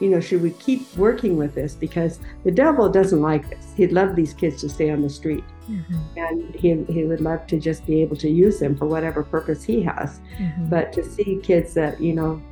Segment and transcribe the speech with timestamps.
[0.00, 1.74] you know, should we keep working with this?
[1.74, 3.72] Because the devil doesn't like this.
[3.76, 5.44] He'd love these kids to stay on the street.
[5.68, 6.18] Mm-hmm.
[6.18, 9.64] And he, he would love to just be able to use them for whatever purpose
[9.64, 10.20] he has.
[10.38, 10.68] Mm-hmm.
[10.68, 12.42] But to see kids that, you know,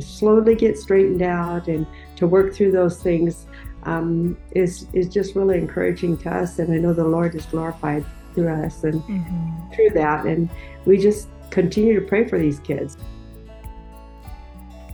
[0.00, 3.46] slowly get straightened out and to work through those things
[3.84, 6.58] um, is, is just really encouraging to us.
[6.58, 9.74] And I know the Lord is glorified through us and mm-hmm.
[9.74, 10.24] through that.
[10.24, 10.48] And
[10.86, 12.96] we just continue to pray for these kids.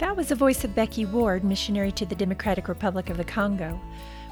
[0.00, 3.78] That was the voice of Becky Ward, missionary to the Democratic Republic of the Congo.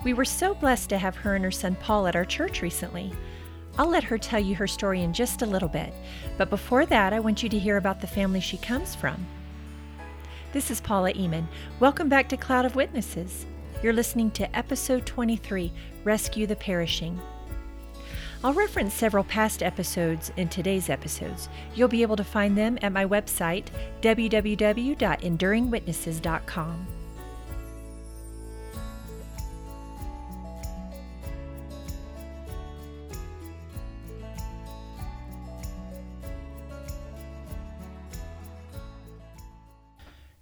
[0.03, 3.13] We were so blessed to have her and her son Paul at our church recently.
[3.77, 5.93] I'll let her tell you her story in just a little bit,
[6.39, 9.27] but before that, I want you to hear about the family she comes from.
[10.55, 11.47] This is Paula Eman.
[11.81, 13.45] Welcome back to Cloud of Witnesses.
[13.83, 15.71] You're listening to episode 23
[16.03, 17.21] Rescue the Perishing.
[18.45, 21.49] I'll reference several past episodes in today's episodes.
[21.75, 23.67] You'll be able to find them at my website,
[24.01, 26.87] www.enduringwitnesses.com.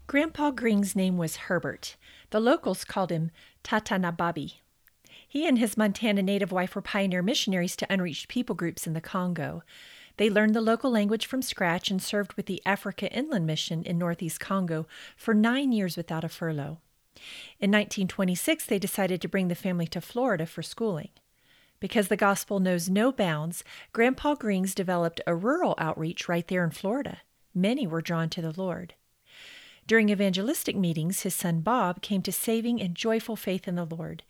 [0.07, 1.97] Grandpa Grings' name was Herbert.
[2.31, 3.31] The locals called him
[3.65, 4.57] Tatanababi.
[5.37, 9.03] He and his Montana native wife were pioneer missionaries to unreached people groups in the
[9.03, 9.63] Congo.
[10.17, 13.99] They learned the local language from scratch and served with the Africa Inland Mission in
[13.99, 16.79] northeast Congo for nine years without a furlough.
[17.61, 21.11] In 1926, they decided to bring the family to Florida for schooling.
[21.81, 23.63] Because the gospel knows no bounds,
[23.93, 27.19] Grandpa Grings developed a rural outreach right there in Florida.
[27.55, 28.95] Many were drawn to the Lord.
[29.87, 34.23] During evangelistic meetings, his son Bob came to saving and joyful faith in the Lord.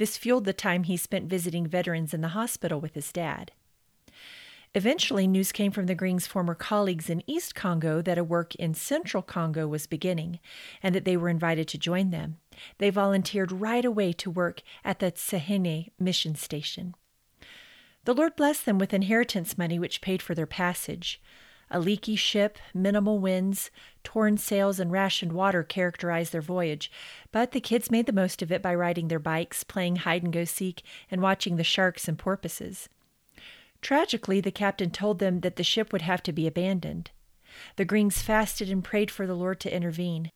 [0.00, 3.52] This fueled the time he spent visiting veterans in the hospital with his dad.
[4.74, 8.72] Eventually, news came from the Grings' former colleagues in East Congo that a work in
[8.72, 10.40] Central Congo was beginning
[10.82, 12.38] and that they were invited to join them.
[12.78, 16.94] They volunteered right away to work at the Tsehene mission station.
[18.06, 21.20] The Lord blessed them with inheritance money which paid for their passage.
[21.70, 23.70] A leaky ship, minimal winds,
[24.02, 26.90] torn sails, and rationed water characterized their voyage,
[27.32, 30.32] but the kids made the most of it by riding their bikes, playing hide and
[30.32, 32.88] go seek, and watching the sharks and porpoises.
[33.80, 37.10] Tragically, the captain told them that the ship would have to be abandoned.
[37.76, 40.30] The Grings fasted and prayed for the Lord to intervene.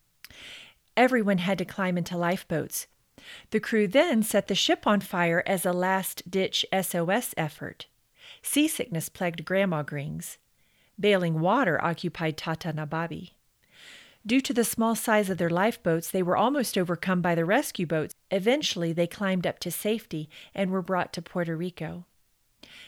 [0.97, 2.87] Everyone had to climb into lifeboats.
[3.51, 7.87] The crew then set the ship on fire as a last ditch SOS effort.
[8.43, 10.39] Seasickness plagued Grandma Grings.
[10.99, 13.33] Bailing water occupied Tata Nababi.
[14.27, 17.87] Due to the small size of their lifeboats, they were almost overcome by the rescue
[17.87, 18.15] boats.
[18.31, 22.07] Eventually, they climbed up to safety and were brought to Puerto Rico.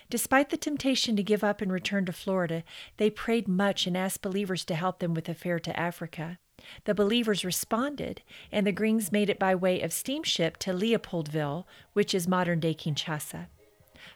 [0.08, 2.64] Despite the temptation to give up and return to Florida,
[2.96, 6.38] they prayed much and asked believers to help them with a fare to Africa.
[6.84, 12.14] The believers responded, and the Grings made it by way of steamship to Leopoldville, which
[12.14, 13.48] is modern day Kinshasa.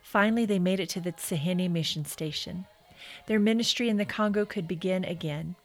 [0.02, 2.66] Finally, they made it to the Tsehene mission station
[3.26, 5.56] their ministry in the Congo could begin again.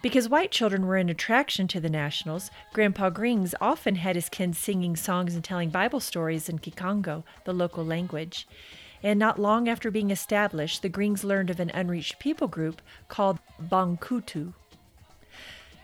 [0.00, 4.52] Because white children were an attraction to the Nationals, Grandpa Grings often had his kin
[4.52, 8.46] singing songs and telling Bible stories in Kikongo, the local language.
[9.02, 13.40] And not long after being established, the Grings learned of an unreached people group called
[13.60, 14.52] Bankutu.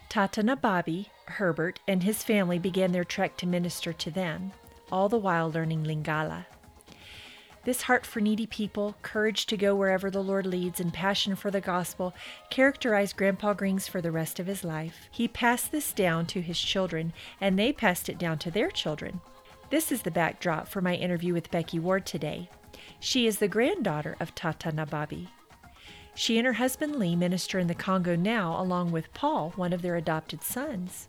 [0.09, 4.53] Tata Nababi, Herbert, and his family began their trek to minister to them,
[4.93, 6.47] all the while learning Lingala.
[7.65, 11.51] This heart for needy people, courage to go wherever the Lord leads, and passion for
[11.51, 12.13] the gospel
[12.51, 15.09] characterized Grandpa Grings for the rest of his life.
[15.11, 19.23] He passed this down to his children, and they passed it down to their children.
[19.71, 22.51] This is the backdrop for my interview with Becky Ward today.
[23.01, 25.29] She is the granddaughter of Tata Nababi.
[26.15, 29.81] She and her husband Lee minister in the Congo now, along with Paul, one of
[29.81, 31.09] their adopted sons.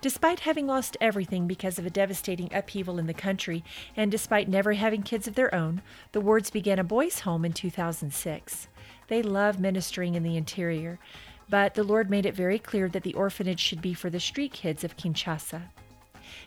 [0.00, 3.64] Despite having lost everything because of a devastating upheaval in the country,
[3.96, 5.82] and despite never having kids of their own,
[6.12, 8.68] the Wards began a boys' home in 2006.
[9.08, 11.00] They love ministering in the interior,
[11.48, 14.52] but the Lord made it very clear that the orphanage should be for the street
[14.52, 15.62] kids of Kinshasa.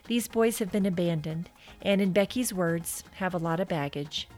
[0.08, 1.50] These boys have been abandoned,
[1.82, 4.30] and in Becky's words, have a lot of baggage.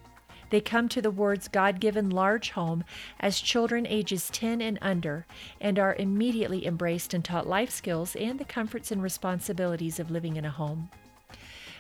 [0.54, 2.84] They come to the Ward's God given large home
[3.20, 5.26] as children ages 10 and under
[5.60, 10.36] and are immediately embraced and taught life skills and the comforts and responsibilities of living
[10.36, 10.92] in a home.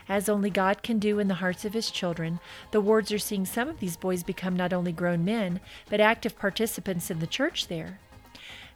[0.09, 2.39] As only God can do in the hearts of His children,
[2.71, 6.39] the wards are seeing some of these boys become not only grown men, but active
[6.39, 7.99] participants in the church there.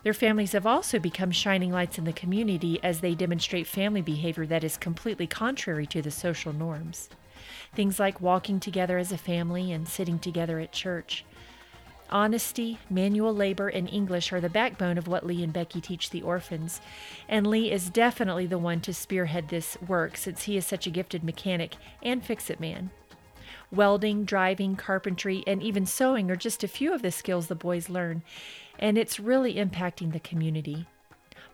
[0.04, 4.46] Their families have also become shining lights in the community as they demonstrate family behavior
[4.46, 7.10] that is completely contrary to the social norms.
[7.76, 11.24] Things like walking together as a family and sitting together at church.
[12.10, 16.22] Honesty, manual labor, and English are the backbone of what Lee and Becky teach the
[16.22, 16.80] orphans.
[17.28, 20.92] And Lee is definitely the one to spearhead this work since he is such a
[20.92, 22.92] gifted mechanic and fix it man.
[23.72, 27.90] Welding, driving, carpentry, and even sewing are just a few of the skills the boys
[27.90, 28.24] learn,
[28.80, 30.88] and it's really impacting the community.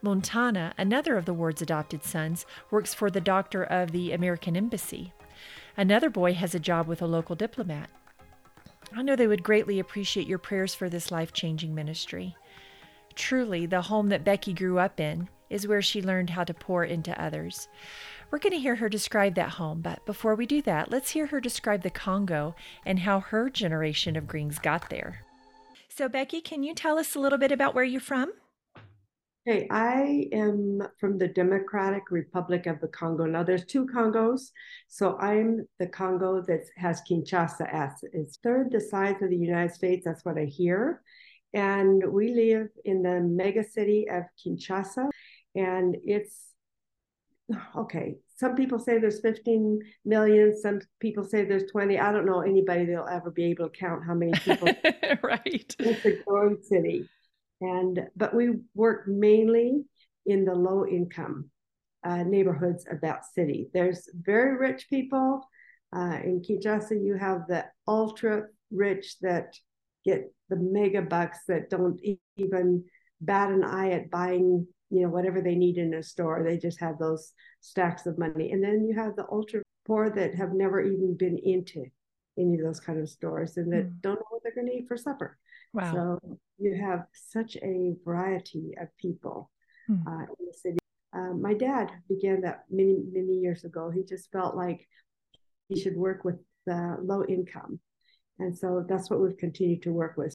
[0.03, 5.13] Montana, another of the ward's adopted sons, works for the doctor of the American Embassy.
[5.75, 7.89] Another boy has a job with a local diplomat.
[8.95, 12.35] I know they would greatly appreciate your prayers for this life changing ministry.
[13.15, 16.83] Truly, the home that Becky grew up in is where she learned how to pour
[16.83, 17.67] into others.
[18.29, 21.27] We're going to hear her describe that home, but before we do that, let's hear
[21.27, 22.55] her describe the Congo
[22.85, 25.23] and how her generation of Grings got there.
[25.89, 28.33] So, Becky, can you tell us a little bit about where you're from?
[29.45, 33.25] Hey, I am from the Democratic Republic of the Congo.
[33.25, 34.51] Now, there's two Congos.
[34.87, 39.73] So I'm the Congo that has Kinshasa as it's third the size of the United
[39.73, 40.05] States.
[40.05, 41.01] That's what I hear.
[41.53, 45.09] And we live in the mega city of Kinshasa.
[45.55, 46.53] And it's
[47.75, 48.15] okay.
[48.37, 50.57] Some people say there's 15 million.
[50.57, 51.99] Some people say there's 20.
[51.99, 54.69] I don't know anybody that'll ever be able to count how many people.
[55.21, 55.75] right.
[55.79, 57.09] It's a growing city
[57.61, 59.83] and but we work mainly
[60.25, 61.49] in the low income
[62.03, 63.69] uh, neighborhoods of that city.
[63.73, 65.47] There's very rich people
[65.95, 67.03] uh, in Kinshasa.
[67.03, 69.55] You have the ultra rich that
[70.05, 71.99] get the mega bucks that don't
[72.35, 72.83] even
[73.21, 76.43] bat an eye at buying you know whatever they need in a store.
[76.43, 78.51] They just have those stacks of money.
[78.51, 81.85] And then you have the ultra poor that have never even been into
[82.37, 84.01] any of those kind of stores and that mm.
[84.01, 85.37] don't know what they're going to eat for supper.
[85.73, 86.19] Wow.
[86.21, 89.49] So you have such a variety of people
[89.87, 90.07] hmm.
[90.07, 90.77] uh, in the city.
[91.13, 93.91] Uh, my dad began that many, many years ago.
[93.91, 94.87] He just felt like
[95.69, 97.79] he should work with the low income.
[98.39, 100.33] And so that's what we've continued to work with.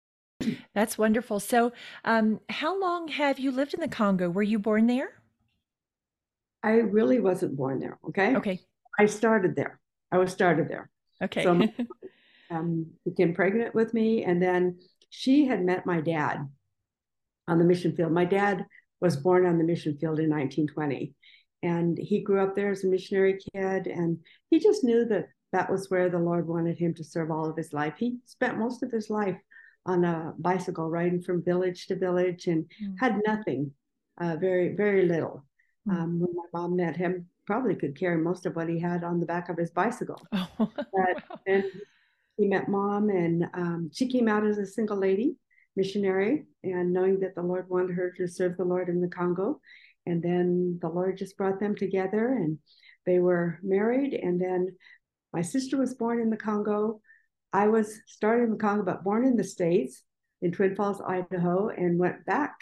[0.75, 1.41] That's wonderful.
[1.41, 1.73] So,
[2.05, 4.31] um, how long have you lived in the Congo?
[4.31, 5.11] Were you born there?
[6.63, 7.99] I really wasn't born there.
[8.09, 8.37] Okay.
[8.37, 8.61] Okay.
[8.99, 9.81] I started there.
[10.13, 10.91] I was started there.
[11.23, 11.43] Okay.
[11.43, 11.61] so,
[12.51, 14.79] um, became pregnant with me, and then
[15.11, 16.49] she had met my dad
[17.47, 18.13] on the mission field.
[18.13, 18.67] My dad
[19.01, 21.15] was born on the mission field in 1920,
[21.63, 24.19] and he grew up there as a missionary kid, and
[24.51, 27.57] he just knew that that was where the Lord wanted him to serve all of
[27.57, 27.95] his life.
[27.97, 29.39] He spent most of his life
[29.87, 32.95] on a bicycle riding from village to village and mm.
[32.99, 33.73] had nothing,
[34.21, 35.45] uh, very, very little.
[35.89, 35.93] Mm.
[35.93, 39.21] Um, when my mom met him, probably could carry most of what he had on
[39.21, 40.21] the back of his bicycle.
[40.61, 41.15] Oh, but wow.
[41.47, 41.71] then
[42.39, 45.37] he met mom, and um, she came out as a single lady
[45.77, 49.61] missionary, and knowing that the Lord wanted her to serve the Lord in the Congo.
[50.07, 52.59] And then the Lord just brought them together, and
[53.05, 54.15] they were married.
[54.15, 54.77] And then
[55.33, 57.01] my sister was born in the Congo.
[57.53, 60.03] I was started in the Congo, but born in the States
[60.41, 62.55] in Twin Falls, Idaho, and went back.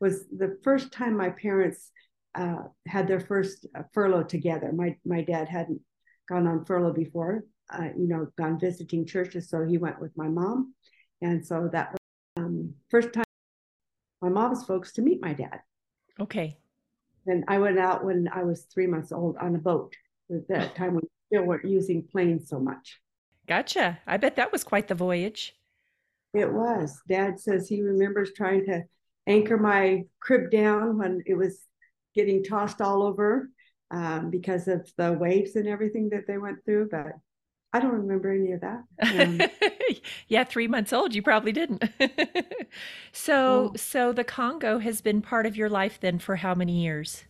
[0.00, 1.90] Was the first time my parents
[2.34, 4.72] uh, had their first uh, furlough together.
[4.72, 5.80] My my dad hadn't
[6.28, 9.48] gone on furlough before, uh, you know, gone visiting churches.
[9.48, 10.74] So he went with my mom.
[11.22, 11.98] And so that was
[12.36, 13.24] um, first time
[14.20, 15.60] my mom's folks to meet my dad.
[16.18, 16.56] Okay.
[17.26, 19.94] And I went out when I was three months old on a boat.
[20.30, 23.00] At that time, we still weren't using planes so much.
[23.46, 23.98] Gotcha.
[24.06, 25.54] I bet that was quite the voyage.
[26.32, 27.00] It was.
[27.06, 28.84] Dad says he remembers trying to
[29.26, 31.60] anchor my crib down when it was
[32.14, 33.50] getting tossed all over
[33.90, 36.88] um, because of the waves and everything that they went through.
[36.90, 37.12] But
[37.74, 38.84] I don't remember any of that.
[39.02, 39.40] Um,
[40.28, 41.82] yeah, three months old, you probably didn't.
[43.12, 43.72] so, oh.
[43.76, 47.24] so the Congo has been part of your life then for how many years?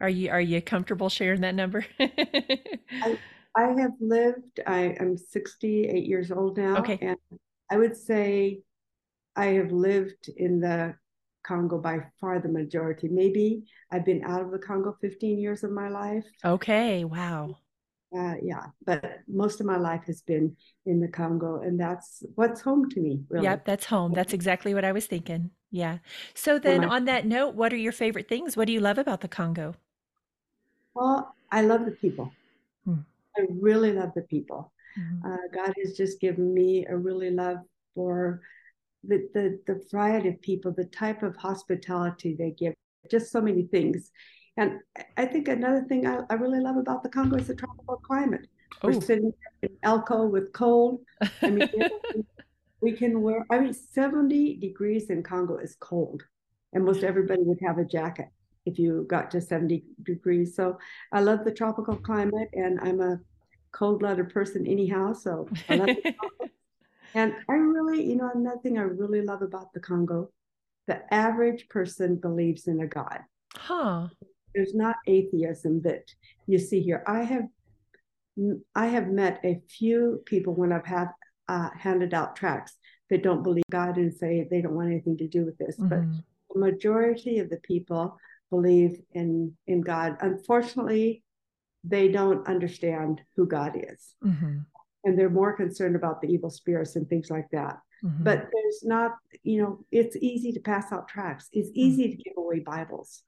[0.00, 1.84] Are you are you comfortable sharing that number?
[1.98, 3.18] I,
[3.56, 4.60] I have lived.
[4.64, 6.98] I am sixty eight years old now, okay.
[7.02, 7.18] and
[7.68, 8.60] I would say
[9.34, 10.94] I have lived in the
[11.42, 13.08] Congo by far the majority.
[13.08, 16.24] Maybe I've been out of the Congo fifteen years of my life.
[16.44, 17.56] Okay, wow
[18.16, 22.60] uh, yeah, but most of my life has been in the Congo, and that's what's
[22.60, 23.22] home to me.
[23.28, 23.44] Really.
[23.44, 24.12] Yep, that's home.
[24.12, 25.50] That's exactly what I was thinking.
[25.70, 25.98] Yeah.
[26.34, 28.56] So then, on that note, what are your favorite things?
[28.56, 29.74] What do you love about the Congo?
[30.94, 32.32] Well, I love the people.
[32.84, 33.00] Hmm.
[33.36, 34.72] I really love the people.
[34.98, 35.32] Mm-hmm.
[35.32, 37.58] Uh, God has just given me a really love
[37.94, 38.40] for
[39.04, 42.74] the, the the variety of people, the type of hospitality they give,
[43.08, 44.10] just so many things.
[44.60, 44.78] And
[45.16, 48.46] I think another thing I, I really love about the Congo is the tropical climate.
[48.82, 49.00] We're oh.
[49.00, 51.00] sitting in Elko with cold.
[51.40, 51.70] I mean,
[52.82, 56.24] we can wear, I mean, 70 degrees in Congo is cold.
[56.74, 58.28] And most everybody would have a jacket
[58.66, 60.54] if you got to 70 degrees.
[60.54, 60.78] So
[61.10, 63.18] I love the tropical climate and I'm a
[63.72, 65.14] cold blooded person anyhow.
[65.14, 65.88] So I love
[67.14, 70.30] And I really, you know, another thing I really love about the Congo,
[70.86, 73.20] the average person believes in a God.
[73.56, 74.08] Huh.
[74.54, 76.04] There's not atheism that
[76.46, 77.02] you see here.
[77.06, 77.44] I have
[78.74, 81.08] I have met a few people when I've had
[81.48, 82.76] uh, handed out tracts
[83.10, 85.76] that don't believe God and say they don't want anything to do with this.
[85.76, 85.88] Mm-hmm.
[85.88, 86.00] But
[86.54, 88.16] the majority of the people
[88.50, 90.16] believe in in God.
[90.20, 91.22] Unfortunately,
[91.84, 94.14] they don't understand who God is.
[94.24, 94.58] Mm-hmm.
[95.04, 97.78] And they're more concerned about the evil spirits and things like that.
[98.04, 98.24] Mm-hmm.
[98.24, 101.48] But there's not, you know, it's easy to pass out tracts.
[101.52, 101.80] It's mm-hmm.
[101.80, 102.16] easy mm-hmm.
[102.18, 103.22] to give away Bibles.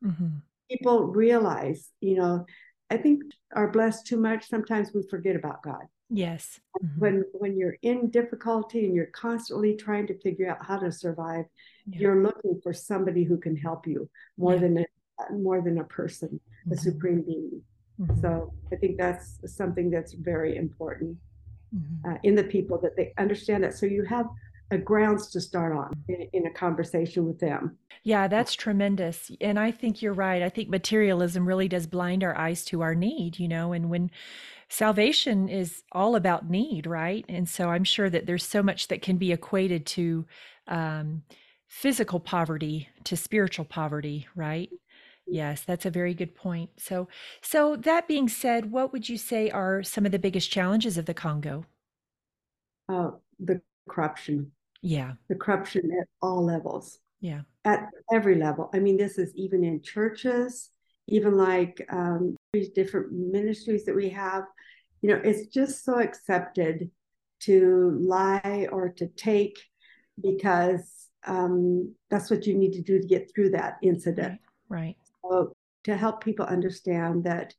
[0.71, 0.77] Mm-hmm.
[0.77, 2.47] People realize, you know,
[2.91, 3.23] I think
[3.55, 4.49] are blessed too much.
[4.49, 5.87] Sometimes we forget about God.
[6.11, 6.61] Yes.
[6.83, 7.01] Mm-hmm.
[7.01, 11.47] When when you're in difficulty and you're constantly trying to figure out how to survive,
[11.87, 12.01] yeah.
[12.01, 14.61] you're looking for somebody who can help you more yeah.
[14.61, 14.87] than a
[15.33, 16.39] more than a person,
[16.71, 17.63] a supreme being.
[18.01, 18.21] Mm-hmm.
[18.21, 21.17] So I think that's something that's very important
[21.75, 22.11] mm-hmm.
[22.11, 23.75] uh, in the people that they understand that.
[23.75, 24.27] So you have
[24.79, 27.77] grounds to start on in, in, a conversation with them.
[28.05, 29.31] Yeah, that's tremendous.
[29.41, 30.43] And I think you're right.
[30.43, 34.11] I think materialism really does blind our eyes to our need, you know, and when
[34.69, 37.25] salvation is all about need, right?
[37.29, 40.25] And so I'm sure that there's so much that can be equated to
[40.67, 41.23] um,
[41.69, 44.71] physical poverty, to spiritual poverty, right?
[45.27, 46.71] Yes, that's a very good point.
[46.79, 47.09] So,
[47.41, 51.07] so that being said, what would you say are some of the biggest challenges of
[51.07, 51.67] the Congo?
[52.89, 54.53] Uh, the corruption.
[54.83, 55.13] Yeah.
[55.29, 56.99] The corruption at all levels.
[57.21, 57.43] Yeah.
[57.65, 58.71] At every level.
[58.75, 60.71] I mean, this is even in churches,
[61.07, 64.45] even like um, these different ministries that we have.
[65.03, 66.91] You know, it's just so accepted
[67.41, 69.59] to lie or to take
[70.21, 74.41] because um, that's what you need to do to get through that incident.
[74.69, 74.81] Right.
[74.81, 74.97] right.
[75.23, 75.53] So
[75.85, 77.55] to help people understand that,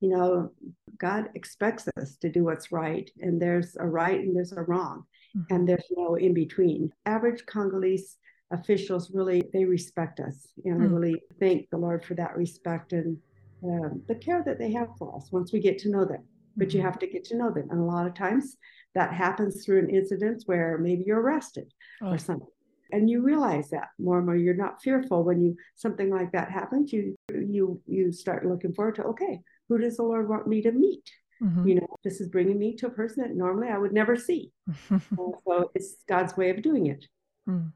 [0.00, 0.52] you know,
[0.98, 5.04] God expects us to do what's right, and there's a right and there's a wrong,
[5.36, 5.54] mm-hmm.
[5.54, 6.92] and there's no in between.
[7.06, 8.16] Average Congolese
[8.50, 10.82] officials really they respect us, and mm-hmm.
[10.82, 13.18] I really thank the Lord for that respect and
[13.64, 16.24] um, the care that they have for us once we get to know them.
[16.56, 16.88] But you mm-hmm.
[16.88, 18.56] have to get to know them, and a lot of times
[18.94, 22.12] that happens through an incident where maybe you're arrested oh.
[22.12, 22.48] or something
[22.92, 26.50] and you realize that more and more you're not fearful when you something like that
[26.50, 30.62] happens you you you start looking forward to okay who does the lord want me
[30.62, 31.02] to meet
[31.42, 31.66] mm-hmm.
[31.66, 34.52] you know this is bringing me to a person that normally i would never see
[34.88, 37.06] so it's god's way of doing it
[37.48, 37.70] mm.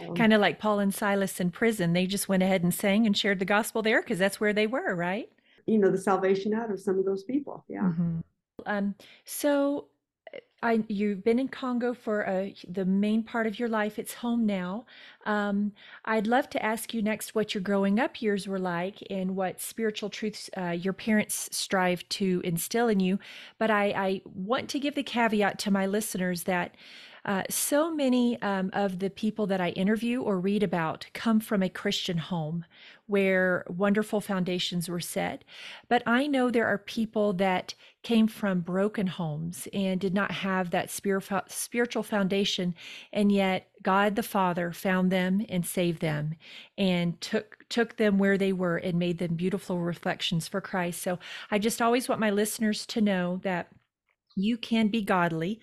[0.00, 3.06] um, kind of like paul and silas in prison they just went ahead and sang
[3.06, 5.28] and shared the gospel there because that's where they were right
[5.66, 8.20] you know the salvation out of some of those people yeah mm-hmm.
[8.66, 9.86] um, so
[10.62, 13.98] I, you've been in Congo for uh, the main part of your life.
[13.98, 14.86] It's home now.
[15.26, 15.72] Um,
[16.04, 19.60] I'd love to ask you next what your growing up years were like and what
[19.60, 23.18] spiritual truths uh, your parents strive to instill in you.
[23.58, 26.76] But I, I want to give the caveat to my listeners that
[27.24, 31.62] uh, so many um, of the people that I interview or read about come from
[31.62, 32.64] a Christian home
[33.06, 35.44] where wonderful foundations were set.
[35.88, 40.70] But I know there are people that came from broken homes and did not have
[40.70, 42.74] that spiritual foundation,
[43.12, 46.34] and yet God the Father found them and saved them
[46.76, 51.00] and took took them where they were and made them beautiful reflections for Christ.
[51.02, 51.18] So
[51.50, 53.68] I just always want my listeners to know that
[54.34, 55.60] you can be godly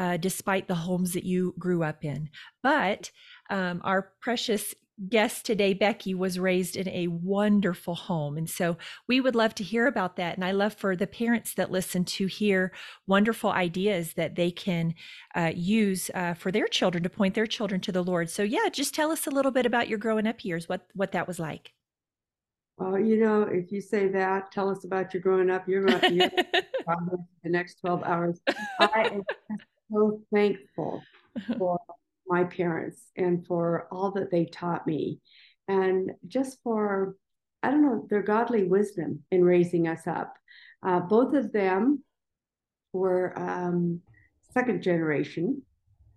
[0.00, 2.30] uh, despite the homes that you grew up in.
[2.62, 3.10] But
[3.50, 4.74] um, our precious
[5.10, 8.38] guest today, Becky, was raised in a wonderful home.
[8.38, 10.36] And so we would love to hear about that.
[10.36, 12.72] And I love for the parents that listen to hear
[13.06, 14.94] wonderful ideas that they can
[15.34, 18.30] uh, use uh, for their children to point their children to the Lord.
[18.30, 21.12] So, yeah, just tell us a little bit about your growing up years, what, what
[21.12, 21.74] that was like.
[22.78, 25.68] Well, you know, if you say that, tell us about your growing up.
[25.68, 26.30] You're to
[27.44, 28.40] the next 12 hours.
[28.80, 29.24] I am
[29.90, 31.02] so thankful
[31.58, 31.78] for
[32.26, 35.20] my parents and for all that they taught me.
[35.68, 37.16] And just for
[37.62, 40.34] i don't know their godly wisdom in raising us up.
[40.82, 42.02] Uh, both of them
[42.92, 44.00] were um,
[44.54, 45.62] second generation.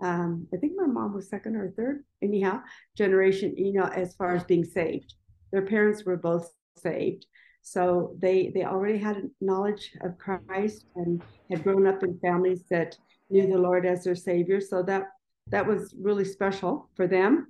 [0.01, 2.61] Um, i think my mom was second or third anyhow
[2.97, 5.15] generation you know as far as being saved.
[5.51, 7.25] Their parents were both saved.
[7.61, 12.97] So they they already had knowledge of christ and had grown up in families that
[13.33, 14.61] knew the Lord as their Savior.
[14.61, 15.03] So that
[15.47, 17.47] that was really special for them.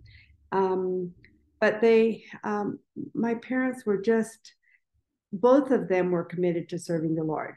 [0.52, 1.12] Um,
[1.60, 2.80] but they, um,
[3.14, 4.56] my parents were just,
[5.32, 7.56] both of them were committed to serving the Lord.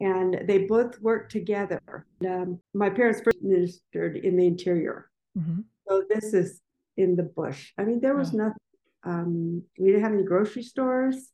[0.00, 1.80] And they both worked together.
[2.28, 5.08] Um, my parents first ministered in the interior.
[5.38, 5.60] Mm-hmm.
[5.88, 6.60] So this is
[6.96, 7.72] in the bush.
[7.78, 8.38] I mean, there was oh.
[8.38, 8.58] nothing.
[9.04, 11.30] Um, we didn't have any grocery stores.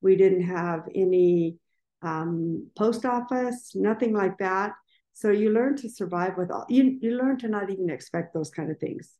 [0.00, 1.58] We didn't have any
[2.02, 4.72] um, post office, nothing like that.
[5.14, 8.50] So you learn to survive with all you you learn to not even expect those
[8.50, 9.12] kind of things.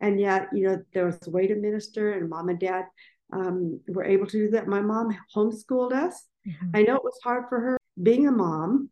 [0.00, 2.84] And yet, you know, there was a way to minister, and mom and dad
[3.32, 4.66] um, were able to do that.
[4.66, 6.24] My mom homeschooled us.
[6.48, 6.70] Mm-hmm.
[6.74, 8.88] I know it was hard for her being a mom,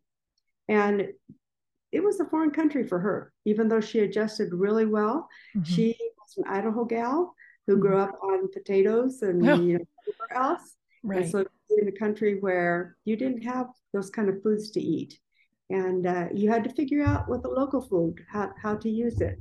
[0.67, 1.07] and
[1.91, 5.27] it was a foreign country for her, even though she adjusted really well.
[5.55, 5.73] Mm-hmm.
[5.73, 7.33] She was an Idaho gal
[7.65, 7.81] who mm-hmm.
[7.81, 9.55] grew up on potatoes and oh.
[9.55, 10.75] you know whatever else.
[11.03, 11.21] Right.
[11.21, 11.45] And so
[11.77, 15.17] in a country where you didn't have those kind of foods to eat,
[15.69, 19.21] and uh, you had to figure out with the local food how, how to use
[19.21, 19.39] it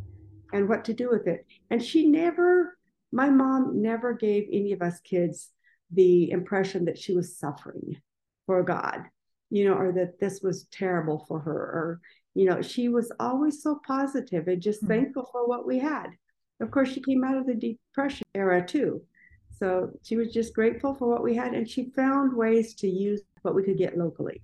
[0.53, 1.47] and what to do with it.
[1.71, 2.77] And she never,
[3.13, 5.51] my mom never gave any of us kids
[5.91, 7.97] the impression that she was suffering
[8.47, 9.05] for God,
[9.51, 12.01] you know, or that this was terrible for her, or
[12.35, 14.93] you know, she was always so positive and just mm-hmm.
[14.93, 16.09] thankful for what we had.
[16.61, 19.03] Of course, she came out of the Depression era too.
[19.59, 23.23] So she was just grateful for what we had and she found ways to use
[23.43, 24.41] what we could get locally.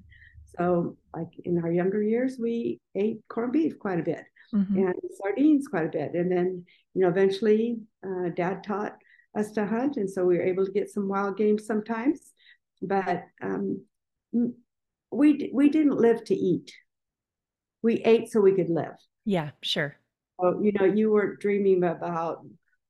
[0.59, 4.77] So, like in our younger years, we ate corned beef quite a bit mm-hmm.
[4.77, 6.15] and sardines quite a bit.
[6.15, 8.97] And then, you know, eventually uh, dad taught
[9.37, 9.97] us to hunt.
[9.97, 12.21] And so we were able to get some wild game sometimes.
[12.83, 13.85] But um,
[15.11, 16.73] we, we didn't live to eat
[17.85, 18.97] we ate so we could live.
[19.27, 19.95] Yeah, sure.
[20.41, 22.39] So, you know, you weren't dreaming about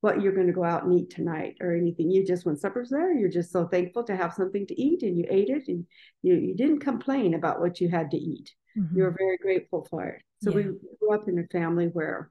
[0.04, 2.10] what you're going to go out and eat tonight or anything.
[2.10, 5.16] You just, when supper's there, you're just so thankful to have something to eat and
[5.16, 5.86] you ate it and
[6.20, 8.52] you, you didn't complain about what you had to eat.
[8.78, 8.98] Mm-hmm.
[8.98, 10.22] You were very grateful for it.
[10.42, 10.56] So yeah.
[10.56, 10.62] we
[11.00, 12.30] grew up in a family where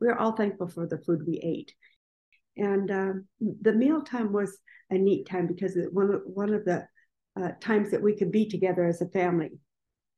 [0.00, 1.72] we were all thankful for the food we ate.
[2.56, 3.26] And um,
[3.62, 4.58] the mealtime was
[4.90, 6.88] a neat time because it, one, of, one of the
[7.40, 9.52] uh, times that we could be together as a family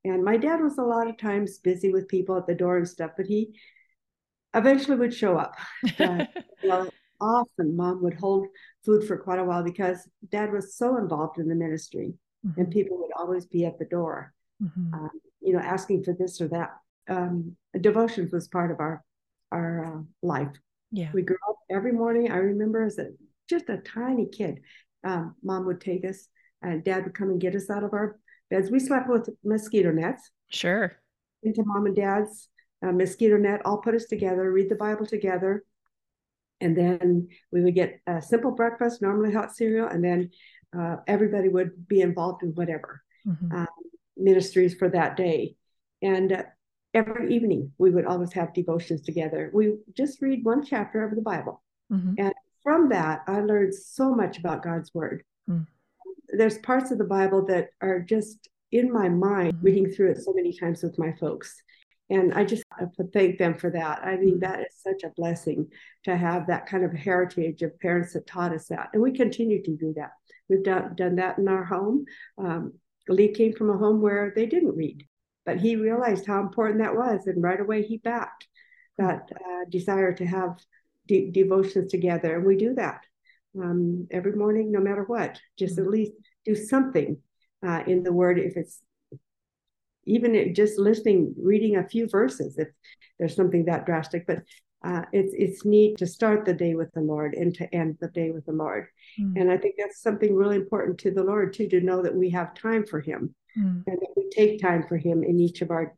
[0.05, 2.89] and my dad was a lot of times busy with people at the door and
[2.89, 3.55] stuff, but he
[4.55, 5.57] eventually would show up.
[5.99, 6.27] You
[6.65, 6.91] know,
[7.21, 8.47] often mom would hold
[8.85, 12.15] food for quite a while because dad was so involved in the ministry
[12.47, 12.61] mm-hmm.
[12.61, 14.95] and people would always be at the door, mm-hmm.
[14.95, 16.71] um, you know, asking for this or that.
[17.09, 19.05] Um, devotions was part of our
[19.53, 20.57] our uh, life.
[20.93, 22.31] Yeah, we grew up every morning.
[22.31, 23.09] I remember as a
[23.49, 24.61] just a tiny kid,
[25.05, 26.29] um, mom would take us,
[26.63, 28.71] and dad would come and get us out of our beds.
[28.71, 30.31] We slept with mosquito nets.
[30.51, 30.97] Sure.
[31.43, 32.49] Into mom and dad's
[32.83, 35.65] uh, mosquito net, all put us together, read the Bible together.
[36.61, 40.31] And then we would get a simple breakfast, normally hot cereal, and then
[40.79, 43.55] uh, everybody would be involved in whatever mm-hmm.
[43.55, 43.67] um,
[44.17, 45.57] ministries for that day.
[46.03, 46.43] And uh,
[46.93, 49.51] every evening we would always have devotions together.
[49.55, 51.63] We just read one chapter of the Bible.
[51.91, 52.15] Mm-hmm.
[52.19, 55.25] And from that, I learned so much about God's word.
[55.49, 55.67] Mm
[56.33, 59.65] there's parts of the Bible that are just in my mind, mm-hmm.
[59.65, 61.63] reading through it so many times with my folks.
[62.11, 64.03] And I just have to thank them for that.
[64.03, 64.41] I mean, mm-hmm.
[64.41, 65.69] that is such a blessing
[66.05, 68.91] to have that kind of heritage of parents that taught us that.
[68.93, 70.11] And we continue to do that.
[70.49, 72.05] We've done, done that in our home.
[72.37, 72.73] Um,
[73.09, 75.07] Lee came from a home where they didn't read,
[75.47, 77.27] but he realized how important that was.
[77.27, 78.49] And right away, he backed
[78.99, 80.59] that uh, desire to have
[81.07, 82.37] de- devotions together.
[82.37, 83.05] And we do that
[83.61, 85.41] um, every morning, no matter what.
[85.57, 85.85] Just mm-hmm.
[85.85, 86.13] at least
[86.45, 87.19] do something
[87.65, 88.41] uh, in the Word.
[88.41, 88.83] If it's
[90.07, 92.69] even just listening, reading a few verses, if
[93.19, 94.39] there's something that drastic, but
[94.83, 98.09] uh, it's it's neat to start the day with the Lord and to end the
[98.09, 98.87] day with the Lord.
[99.21, 99.41] Mm.
[99.41, 102.31] And I think that's something really important to the Lord too, to know that we
[102.31, 103.83] have time for Him mm.
[103.87, 105.95] and that we take time for Him in each of our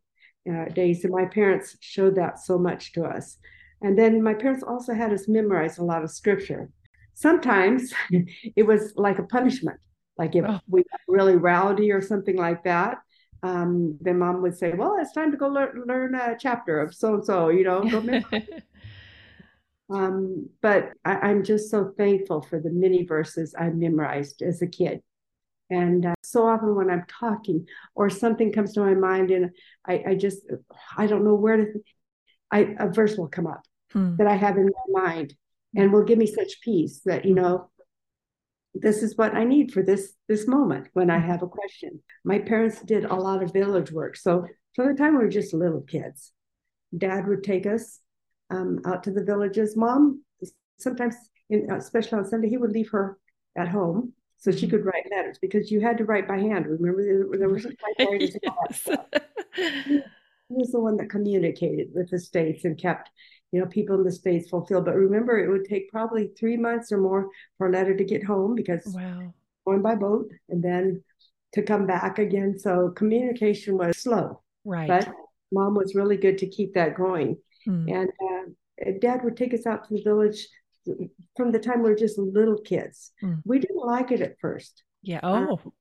[0.53, 1.05] uh, days.
[1.05, 3.39] And my parents showed that so much to us.
[3.83, 6.69] And then my parents also had us memorize a lot of scripture
[7.15, 7.93] sometimes
[8.57, 9.79] it was like a punishment.
[10.19, 10.61] Like if oh.
[10.69, 12.99] we got really rowdy or something like that,
[13.43, 16.95] um, then mom would say, "Well, it's time to go learn, learn a chapter of
[16.95, 17.83] so and so," you know.
[19.91, 24.67] um, but I, am just so thankful for the many verses I memorized as a
[24.67, 25.01] kid.
[25.71, 29.51] And uh, so often when I'm talking or something comes to my mind and
[29.87, 30.43] I, I just
[30.97, 31.67] I don't know where to,
[32.51, 34.17] I, a verse will come up hmm.
[34.17, 35.35] that I have in my mind
[35.75, 37.71] and will give me such peace that you know
[38.75, 41.29] this is what i need for this this moment when i mm-hmm.
[41.29, 42.01] have a question.
[42.25, 44.17] My parents did a lot of village work.
[44.17, 46.33] So for the time we were just little kids.
[46.97, 48.01] Dad would take us
[48.51, 49.77] um, out to the villages.
[49.77, 50.23] Mom
[50.79, 51.15] sometimes
[51.49, 53.19] in, uh, especially on sunday he would leave her
[53.57, 54.77] at home so she mm-hmm.
[54.77, 56.67] could write letters because you had to write by hand.
[56.67, 58.89] Remember there, there were some typewriters yes.
[59.55, 60.03] he
[60.49, 63.09] was the one that communicated with the states and kept
[63.53, 64.87] you know, people in the States fulfilled.
[64.87, 68.25] But remember, it would take probably three months or more for a letter to get
[68.25, 69.33] home because wow.
[69.67, 71.05] going by boat and then
[71.53, 72.59] to come back again.
[72.59, 74.43] So communication was slow.
[74.65, 74.89] Right.
[74.89, 75.13] But
[75.53, 77.37] mom was really good to keep that going.
[77.67, 77.89] Hmm.
[77.89, 80.49] And uh, dad would take us out to the village
[81.37, 83.13] from the time we were just little kids.
[83.21, 83.35] Hmm.
[83.45, 84.83] We didn't like it at first.
[85.03, 85.21] Yeah.
[85.23, 85.73] Uh, oh.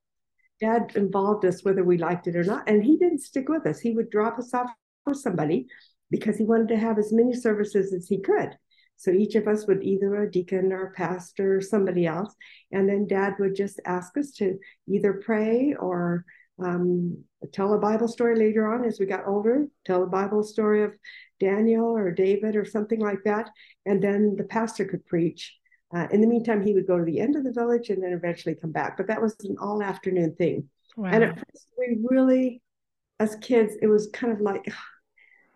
[0.60, 2.68] dad involved us whether we liked it or not.
[2.68, 3.80] And he didn't stick with us.
[3.80, 4.70] He would drop us off
[5.04, 5.68] for somebody
[6.12, 8.50] because he wanted to have as many services as he could.
[8.96, 12.32] So each of us would either a deacon or a pastor or somebody else.
[12.70, 16.24] And then dad would just ask us to either pray or
[16.62, 20.84] um, tell a Bible story later on as we got older, tell a Bible story
[20.84, 20.92] of
[21.40, 23.50] Daniel or David or something like that.
[23.86, 25.56] And then the pastor could preach.
[25.92, 28.12] Uh, in the meantime, he would go to the end of the village and then
[28.12, 28.96] eventually come back.
[28.96, 30.68] But that was an all afternoon thing.
[30.96, 31.10] Wow.
[31.12, 32.62] And at first, we really,
[33.18, 34.70] as kids, it was kind of like,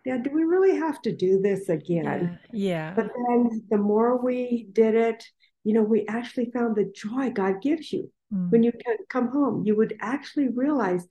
[0.07, 2.39] yeah, do we really have to do this again?
[2.53, 2.69] Yeah.
[2.69, 2.95] yeah.
[2.95, 5.25] But then the more we did it,
[5.65, 8.09] you know, we actually found the joy God gives you.
[8.33, 8.53] Mm.
[8.53, 8.73] When you
[9.09, 11.05] come home, you would actually realize,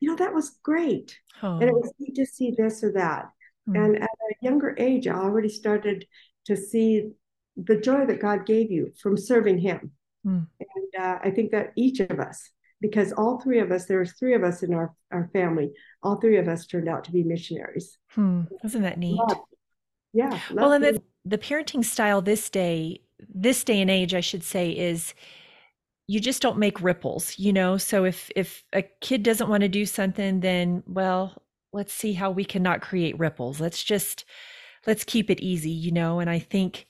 [0.00, 1.16] you know, that was great.
[1.40, 1.54] Oh.
[1.54, 3.26] And it was neat to see this or that.
[3.68, 3.84] Mm.
[3.84, 6.04] And at a younger age, I already started
[6.46, 7.10] to see
[7.56, 9.92] the joy that God gave you from serving Him.
[10.26, 10.48] Mm.
[10.58, 12.50] And uh, I think that each of us,
[12.82, 15.70] because all three of us, there's three of us in our, our family,
[16.02, 17.96] all three of us turned out to be missionaries.
[18.08, 18.42] Hmm.
[18.64, 19.16] Isn't that neat?
[19.16, 19.38] Love.
[20.12, 20.38] Yeah.
[20.52, 23.00] Well, and the, the parenting style this day,
[23.32, 25.14] this day and age, I should say, is
[26.08, 27.78] you just don't make ripples, you know?
[27.78, 31.40] So if if a kid doesn't want to do something, then well,
[31.72, 33.60] let's see how we can not create ripples.
[33.60, 34.24] Let's just
[34.86, 36.18] let's keep it easy, you know?
[36.18, 36.86] And I think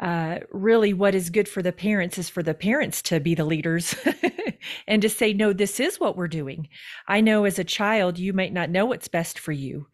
[0.00, 3.44] uh, really what is good for the parents is for the parents to be the
[3.44, 3.94] leaders
[4.86, 6.68] and to say, no, this is what we're doing.
[7.06, 9.86] I know as a child, you might not know what's best for you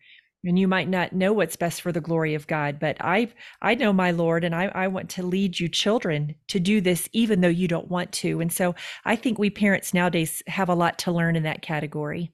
[0.45, 3.29] and you might not know what's best for the glory of God, but I
[3.61, 7.09] I know my Lord and I, I want to lead you children to do this
[7.13, 8.41] even though you don't want to.
[8.41, 12.33] And so I think we parents nowadays have a lot to learn in that category.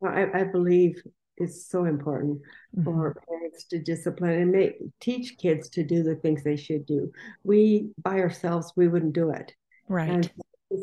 [0.00, 1.00] Well, I, I believe
[1.36, 2.84] it's so important mm-hmm.
[2.84, 7.10] for parents to discipline and make teach kids to do the things they should do.
[7.44, 9.52] We by ourselves we wouldn't do it.
[9.88, 10.10] Right.
[10.10, 10.30] And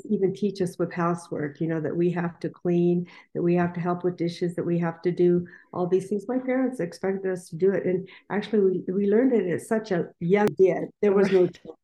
[0.09, 3.73] even teach us with housework, you know, that we have to clean, that we have
[3.73, 6.25] to help with dishes, that we have to do all these things.
[6.27, 7.85] My parents expected us to do it.
[7.85, 10.89] And actually we, we learned it at such a young age.
[11.01, 11.75] There was no choice.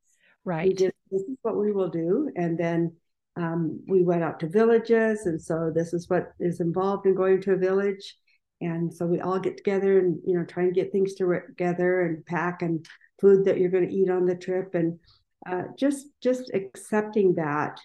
[0.45, 0.75] Right.
[0.75, 2.31] Just, this is what we will do.
[2.35, 2.95] And then
[3.35, 5.25] um, we went out to villages.
[5.25, 8.15] And so this is what is involved in going to a village
[8.61, 12.25] and so we all get together and you know try and get things together and
[12.25, 12.85] pack and
[13.19, 14.99] food that you're going to eat on the trip and
[15.47, 17.79] uh, just just accepting that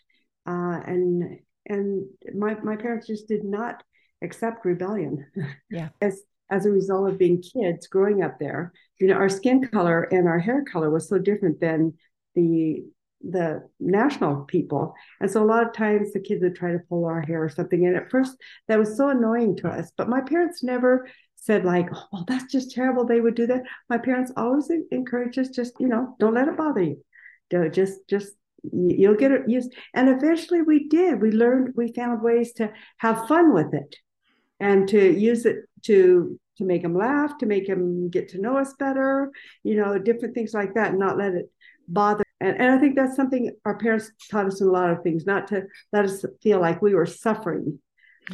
[0.46, 3.82] uh, and and my my parents just did not
[4.22, 5.26] accept rebellion.
[5.70, 5.88] Yeah.
[6.00, 10.02] As as a result of being kids growing up there you know our skin color
[10.02, 11.94] and our hair color was so different than
[12.34, 12.84] the
[13.30, 14.94] the national people.
[15.20, 17.48] And so a lot of times the kids would try to pull our hair or
[17.48, 17.86] something.
[17.86, 18.36] And at first
[18.68, 19.92] that was so annoying to us.
[19.96, 23.04] But my parents never said like, oh, well, that's just terrible.
[23.04, 23.62] They would do that.
[23.88, 27.04] My parents always encouraged us, just, you know, don't let it bother you.
[27.50, 28.32] Don't Just, just
[28.72, 29.74] you'll get it used.
[29.92, 31.20] And eventually we did.
[31.20, 33.96] We learned, we found ways to have fun with it
[34.60, 38.56] and to use it to to make them laugh, to make them get to know
[38.56, 39.30] us better,
[39.64, 41.50] you know, different things like that, and not let it
[41.88, 45.02] bother and, and I think that's something our parents taught us in a lot of
[45.02, 47.78] things, not to let us feel like we were suffering,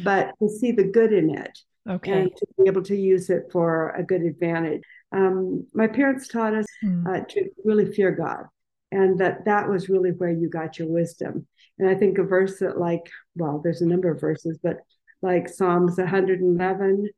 [0.03, 1.57] but to see the good in it.
[1.89, 2.11] Okay.
[2.11, 4.83] And to be able to use it for a good advantage.
[5.13, 7.07] Um, my parents taught us mm.
[7.07, 8.45] uh, to really fear God,
[8.91, 11.47] and that that was really where you got your wisdom.
[11.79, 14.77] And I think a verse that, like, well, there's a number of verses, but
[15.23, 17.09] like Psalms 111,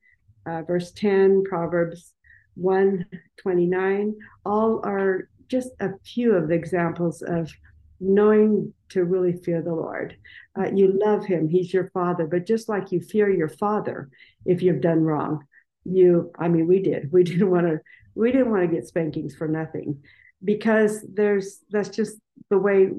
[0.45, 2.13] uh, verse 10, Proverbs
[2.55, 7.51] 129, all are just a few of the examples of
[7.99, 10.17] knowing to really fear the Lord.
[10.57, 14.09] Uh, you love him, he's your father, but just like you fear your father
[14.47, 15.45] if you've done wrong,
[15.85, 17.11] you, I mean, we did.
[17.11, 17.79] We didn't want to,
[18.15, 20.01] we didn't want to get spankings for nothing
[20.43, 22.17] because there's, that's just
[22.49, 22.89] the way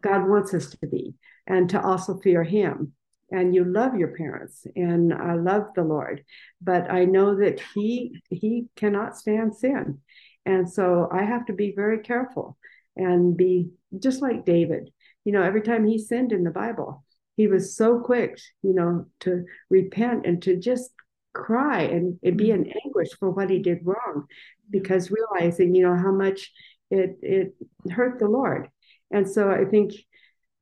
[0.00, 1.14] God wants us to be
[1.48, 2.92] and to also fear him.
[3.32, 6.24] And you love your parents, and I love the Lord,
[6.60, 10.00] but I know that He He cannot stand sin,
[10.46, 12.56] and so I have to be very careful
[12.96, 14.90] and be just like David.
[15.24, 17.04] You know, every time he sinned in the Bible,
[17.36, 20.90] he was so quick, you know, to repent and to just
[21.32, 24.26] cry and, and be in anguish for what he did wrong
[24.70, 26.52] because realizing, you know, how much
[26.90, 27.54] it it
[27.90, 28.68] hurt the Lord.
[29.10, 29.92] And so I think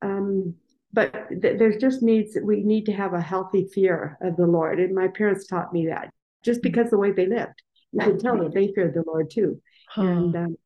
[0.01, 0.55] um
[0.91, 4.79] but th- there's just needs we need to have a healthy fear of the Lord.
[4.79, 6.11] And my parents taught me that
[6.43, 7.61] just because the way they lived.
[7.91, 9.61] You can tell that they feared the Lord too.
[9.95, 10.57] And um,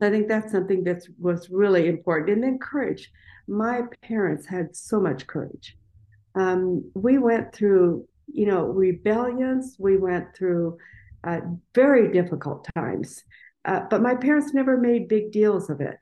[0.00, 2.30] I think that's something that was really important.
[2.30, 3.10] And then courage.
[3.46, 5.76] My parents had so much courage.
[6.34, 9.76] Um, we went through, you know, rebellions.
[9.78, 10.78] We went through
[11.24, 11.40] uh,
[11.74, 13.22] very difficult times.
[13.64, 15.98] Uh, but my parents never made big deals of it.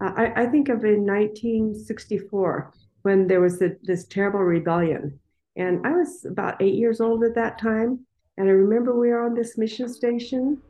[0.00, 2.72] Uh, I, I, think of in 1964,
[3.02, 5.18] when there was the, this terrible rebellion.
[5.56, 8.04] And I was about eight years old at that time.
[8.36, 10.60] And I remember we were on this mission station.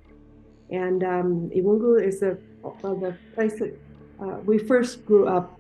[0.71, 3.79] And um, Iwungu is the, uh, the place that
[4.21, 5.59] uh, we first grew up,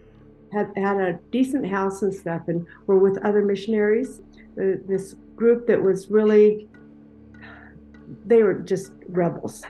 [0.52, 4.20] had, had a decent house and stuff, and were with other missionaries.
[4.56, 6.68] This group that was really,
[8.26, 9.62] they were just rebels.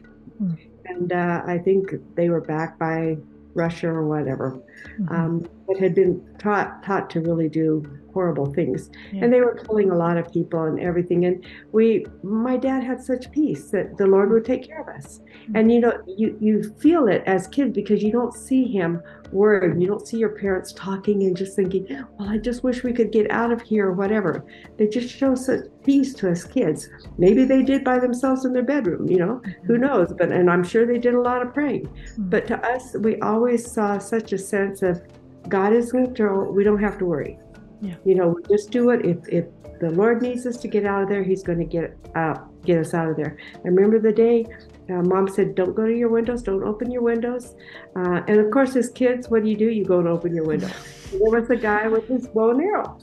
[0.43, 0.59] Mm.
[0.87, 3.19] And uh, I think they were backed by
[3.59, 4.61] Russia or whatever,
[5.01, 5.15] mm-hmm.
[5.15, 9.25] um, but had been taught taught to really do horrible things, yeah.
[9.25, 11.27] and they were killing a lot of people and everything.
[11.27, 15.19] And we, my dad had such peace that the Lord would take care of us.
[15.19, 15.57] Mm-hmm.
[15.57, 19.81] And you know, you you feel it as kids because you don't see him word.
[19.81, 21.87] You don't see your parents talking and just thinking,
[22.19, 24.45] well, I just wish we could get out of here or whatever.
[24.77, 26.91] They just show such peace to us kids.
[27.17, 29.67] Maybe they did by themselves in their bedroom, you know, mm-hmm.
[29.67, 30.13] who knows?
[30.13, 31.87] But, and I'm sure they did a lot of praying.
[31.87, 32.29] Mm-hmm.
[32.29, 35.01] But to us, we always saw such a sense of
[35.49, 36.53] God is in control.
[36.53, 37.39] We don't have to worry.
[37.81, 37.95] Yeah.
[38.05, 39.07] You know, we just do it.
[39.07, 39.47] If, if
[39.81, 42.79] the Lord needs us to get out of there, He's going to get out, get
[42.79, 43.39] us out of there.
[43.55, 44.45] I remember the day
[44.91, 46.43] uh, mom said, "Don't go to your windows.
[46.43, 47.55] Don't open your windows."
[47.95, 49.69] Uh, and of course, as kids, what do you do?
[49.69, 50.71] You go and open your window.
[51.11, 52.99] there was a guy with his bow and arrow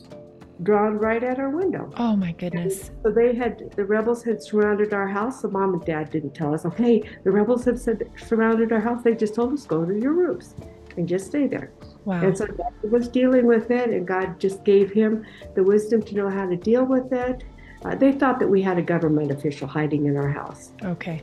[0.63, 1.91] drawn right at our window.
[1.97, 2.89] Oh my goodness!
[2.89, 5.41] And so they had the rebels had surrounded our house.
[5.41, 6.65] So mom and dad didn't tell us.
[6.65, 9.03] Okay, the rebels have said surrounded our house.
[9.03, 10.55] They just told us go to your roofs
[10.97, 11.71] and just stay there.
[12.05, 12.21] Wow.
[12.21, 16.15] And so God was dealing with it, and God just gave him the wisdom to
[16.15, 17.43] know how to deal with it.
[17.83, 20.71] Uh, they thought that we had a government official hiding in our house.
[20.83, 21.21] Okay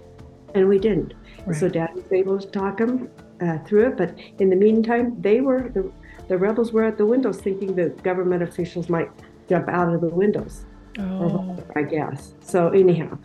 [0.55, 1.15] and we didn't.
[1.47, 1.57] Right.
[1.57, 3.97] So Dad was able to talk them uh, through it.
[3.97, 5.91] But in the meantime, they were the,
[6.33, 9.11] the rebels were at the windows, thinking the government officials might
[9.51, 10.65] jump out of the windows.
[10.99, 11.63] Oh.
[11.77, 12.33] I guess.
[12.41, 13.19] So anyhow,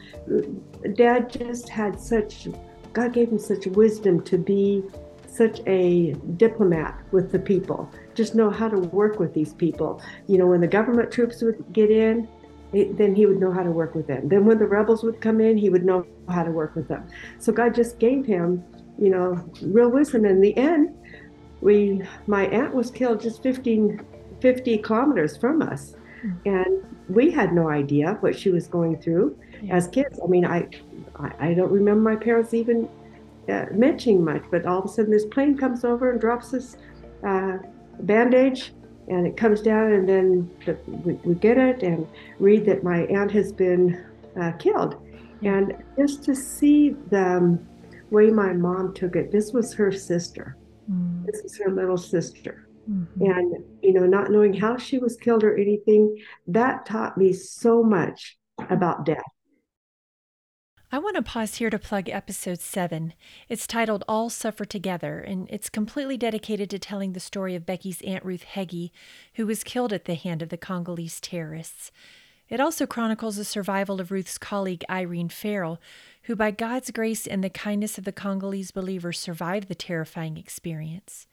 [0.94, 2.50] Dad just had such
[2.92, 4.84] God gave him such wisdom to be
[5.26, 7.90] such a diplomat with the people.
[8.14, 10.02] Just know how to work with these people.
[10.28, 12.28] You know, when the government troops would get in,
[12.74, 14.28] it, then he would know how to work with them.
[14.28, 17.08] Then when the rebels would come in, he would know how to work with them.
[17.40, 18.64] So God just gave him,
[19.00, 20.26] you know, real wisdom.
[20.26, 20.94] In the end,
[21.62, 24.06] we, my aunt was killed just 15,
[24.40, 25.96] 50 kilometers from us,
[26.46, 29.76] and we had no idea what she was going through yeah.
[29.76, 30.20] as kids.
[30.24, 30.68] I mean, I,
[31.16, 32.90] I, I don't remember my parents even
[33.50, 36.78] uh, mentioning much, but all of a sudden this plane comes over and drops this
[37.26, 37.58] uh,
[38.02, 38.74] bandage
[39.08, 42.06] and it comes down and then the, we, we, get it and
[42.40, 44.06] read that my aunt has been
[44.40, 44.98] uh, killed.
[45.44, 47.58] And just to see the
[48.10, 50.58] way my mom took it this was her sister
[50.90, 51.26] mm.
[51.26, 53.24] this is her little sister mm-hmm.
[53.24, 57.84] and you know not knowing how she was killed or anything that taught me so
[57.84, 58.38] much
[58.70, 59.24] about death
[60.90, 63.14] I want to pause here to plug episode 7.
[63.50, 68.02] It's titled All Suffer Together, and it's completely dedicated to telling the story of Becky's
[68.04, 68.92] Aunt Ruth Hege,
[69.34, 71.92] who was killed at the hand of the Congolese terrorists.
[72.48, 75.82] It also chronicles the survival of Ruth's colleague Irene Ferrel,
[76.28, 81.26] who, by God's grace and the kindness of the Congolese believers, survived the terrifying experience.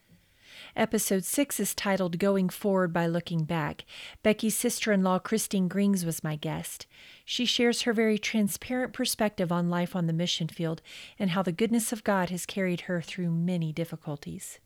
[0.77, 3.85] Episode 6 is titled Going Forward by Looking Back.
[4.23, 6.87] Becky's sister in law, Christine Grings, was my guest.
[7.25, 10.81] She shares her very transparent perspective on life on the mission field
[11.19, 14.61] and how the goodness of God has carried her through many difficulties.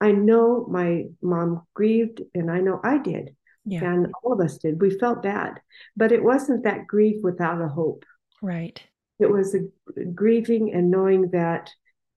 [0.00, 3.34] I know my mom grieved, and I know I did.
[3.64, 3.82] Yeah.
[3.82, 4.80] And all of us did.
[4.80, 5.60] We felt bad,
[5.96, 8.04] but it wasn't that grief without a hope.
[8.40, 8.80] Right.
[9.20, 11.70] It was a grieving and knowing that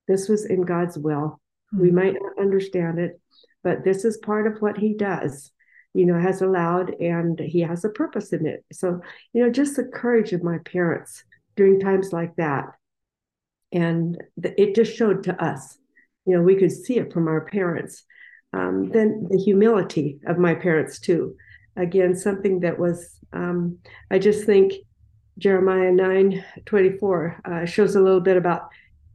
[0.08, 1.42] this was in God's will
[1.74, 1.96] we hmm.
[1.96, 3.20] might not understand it,
[3.64, 5.52] but this is part of what he does,
[5.94, 8.64] you know, has allowed, and he has a purpose in it.
[8.72, 9.02] So,
[9.34, 11.24] you know, just the courage of my parents
[11.56, 12.66] during times like that.
[13.72, 15.78] And it just showed to us,
[16.26, 18.04] you know, we could see it from our parents.
[18.54, 21.36] Um, then the humility of my parents, too.
[21.76, 23.80] Again, something that was, um,
[24.12, 24.74] I just think
[25.38, 28.70] Jeremiah 9 24 uh, shows a little bit about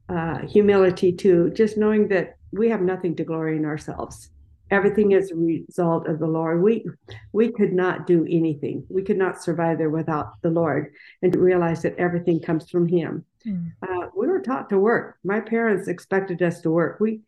[0.09, 4.31] uh, humility, too, just knowing that we have nothing to glory in ourselves.
[4.71, 6.63] Everything is a result of the Lord.
[6.63, 6.85] We
[7.33, 8.85] we could not do anything.
[8.91, 12.87] We could not survive there without the Lord, and to realize that everything comes from
[12.87, 13.25] Him.
[13.47, 13.73] Mm.
[13.83, 15.19] Uh, we were taught to work.
[15.25, 17.01] My parents expected us to work.
[17.01, 17.21] We,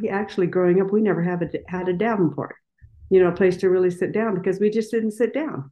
[0.00, 2.56] we actually growing up, we never have a, had a Davenport,
[3.10, 5.70] you know, a place to really sit down because we just didn't sit down.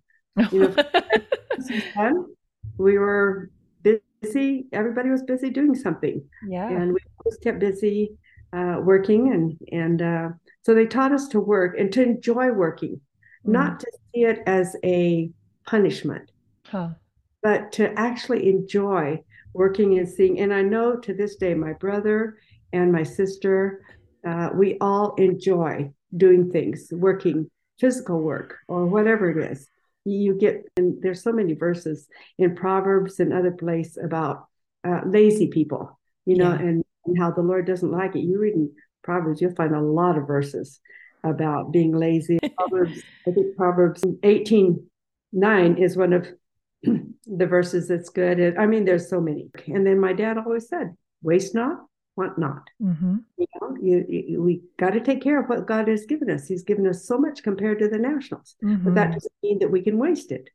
[0.53, 0.75] You know,
[2.79, 3.51] we were
[3.83, 4.67] busy.
[4.73, 6.23] Everybody was busy doing something.
[6.47, 8.17] Yeah, and we always kept busy
[8.53, 10.29] uh, working, and and uh,
[10.62, 13.01] so they taught us to work and to enjoy working,
[13.47, 13.53] mm.
[13.53, 15.31] not to see it as a
[15.67, 16.31] punishment,
[16.67, 16.91] huh.
[17.43, 20.41] but to actually enjoy working and seeing.
[20.41, 22.39] And I know to this day, my brother
[22.73, 23.83] and my sister,
[24.27, 29.69] uh, we all enjoy doing things, working physical work or whatever it is.
[30.07, 34.47] You get, and there's so many verses in Proverbs and other place about
[34.87, 36.61] uh, lazy people, you know, yeah.
[36.61, 38.21] and, and how the Lord doesn't like it.
[38.21, 38.71] You read in
[39.03, 40.81] Proverbs, you'll find a lot of verses
[41.25, 42.38] about being lazy.
[42.57, 44.87] Proverbs, I think Proverbs 18
[45.33, 46.29] 9 is one of
[46.83, 48.38] the verses that's good.
[48.38, 49.51] And, I mean, there's so many.
[49.66, 51.85] And then my dad always said, waste not,
[52.17, 52.69] want not.
[52.83, 53.17] Mm-hmm.
[53.37, 56.47] You know, you, you, we got to take care of what God has given us.
[56.47, 58.85] He's given us so much compared to the nationals, mm-hmm.
[58.85, 59.13] but that mm-hmm.
[59.15, 60.49] doesn't mean that we can waste it.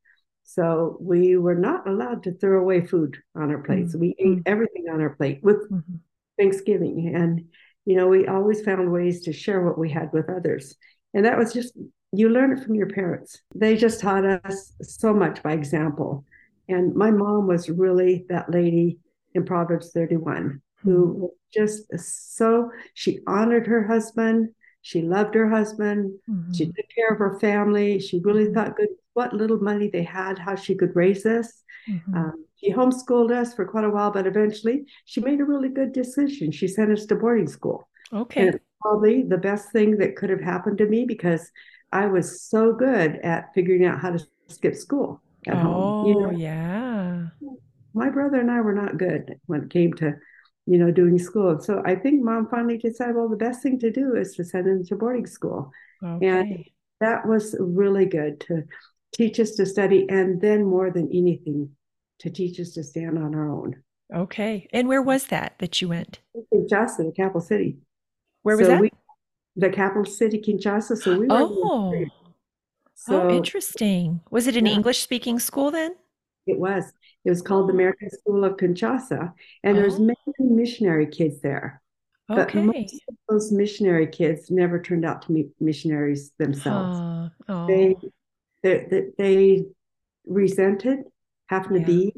[0.43, 3.91] So we were not allowed to throw away food on our plates.
[3.91, 4.01] Mm-hmm.
[4.01, 5.95] We ate everything on our plate with mm-hmm.
[6.37, 7.13] Thanksgiving.
[7.15, 7.45] And,
[7.85, 10.75] you know, we always found ways to share what we had with others.
[11.13, 11.77] And that was just,
[12.11, 13.39] you learn it from your parents.
[13.55, 16.25] They just taught us so much by example.
[16.67, 18.99] And my mom was really that lady
[19.33, 21.21] in Proverbs 31 who mm-hmm.
[21.21, 24.49] was just so, she honored her husband.
[24.81, 26.11] She loved her husband.
[26.29, 26.53] Mm-hmm.
[26.53, 27.99] She took care of her family.
[27.99, 28.53] She really mm-hmm.
[28.53, 31.63] thought good what little money they had, how she could raise us.
[31.89, 32.15] Mm-hmm.
[32.15, 35.91] Um, she homeschooled us for quite a while, but eventually she made a really good
[35.91, 36.51] decision.
[36.51, 37.87] She sent us to boarding school.
[38.13, 38.47] Okay.
[38.47, 41.51] And probably the best thing that could have happened to me because
[41.91, 46.07] I was so good at figuring out how to skip school at oh, home.
[46.07, 46.31] You know?
[46.31, 47.27] yeah.
[47.93, 50.15] My brother and I were not good when it came to,
[50.65, 51.59] you know, doing school.
[51.59, 54.67] So I think mom finally decided, well, the best thing to do is to send
[54.67, 55.71] him to boarding school.
[56.03, 56.27] Okay.
[56.27, 56.65] And
[56.99, 58.63] that was really good to
[59.13, 61.71] teach us to study, and then more than anything,
[62.19, 63.81] to teach us to stand on our own.
[64.13, 64.67] Okay.
[64.71, 66.19] And where was that that you went?
[66.53, 67.77] Kinshasa, the capital city.
[68.43, 68.81] Where was so that?
[68.81, 68.91] We,
[69.55, 70.97] the capital city, Kinshasa.
[70.97, 71.33] So we were.
[71.33, 71.61] Oh.
[71.63, 72.05] oh.
[72.95, 74.21] So, oh, interesting.
[74.29, 74.73] Was it an yeah.
[74.73, 75.95] English speaking school then?
[76.45, 76.83] It was.
[77.23, 77.75] It was called the oh.
[77.75, 79.99] American School of Kinshasa, and there's oh.
[80.03, 81.81] many missionary kids there.
[82.27, 82.61] But okay.
[82.61, 86.97] most of those missionary kids never turned out to be missionaries themselves.
[86.97, 87.67] Uh, oh.
[87.67, 87.95] They,
[88.63, 89.65] they they
[90.25, 90.99] resented
[91.47, 91.79] having yeah.
[91.79, 92.13] to be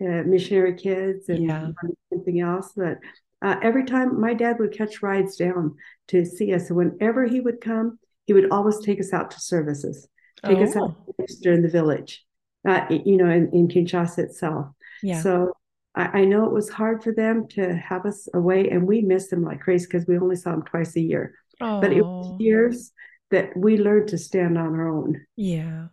[0.00, 1.68] uh, missionary kids and yeah.
[2.12, 2.72] something else.
[2.76, 2.98] But
[3.42, 5.76] uh, every time my dad would catch rides down
[6.08, 10.08] to see us, whenever he would come, he would always take us out to services,
[10.44, 10.62] take oh.
[10.62, 11.26] us out to oh.
[11.42, 12.24] during the village,
[12.66, 14.68] uh, you know, in, in Kinshasa itself.
[15.02, 15.20] Yeah.
[15.20, 15.52] So
[15.94, 19.30] I, I, know it was hard for them to have us away, and we missed
[19.30, 21.34] them like crazy because we only saw them twice a year.
[21.60, 21.80] Oh.
[21.80, 22.92] But it was years
[23.30, 25.24] that we learned to stand on our own.
[25.36, 25.86] Yeah.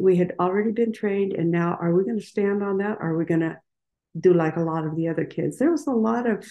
[0.00, 2.98] We had already been trained, and now are we going to stand on that?
[3.00, 3.58] Are we going to
[4.20, 5.58] do like a lot of the other kids?
[5.58, 6.46] There was a lot of,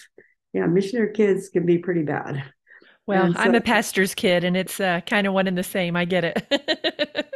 [0.52, 2.44] yeah, missionary kids can be pretty bad.
[3.06, 5.94] Well, so, I'm a pastor's kid, and it's uh, kind of one and the same.
[5.94, 6.46] I get it.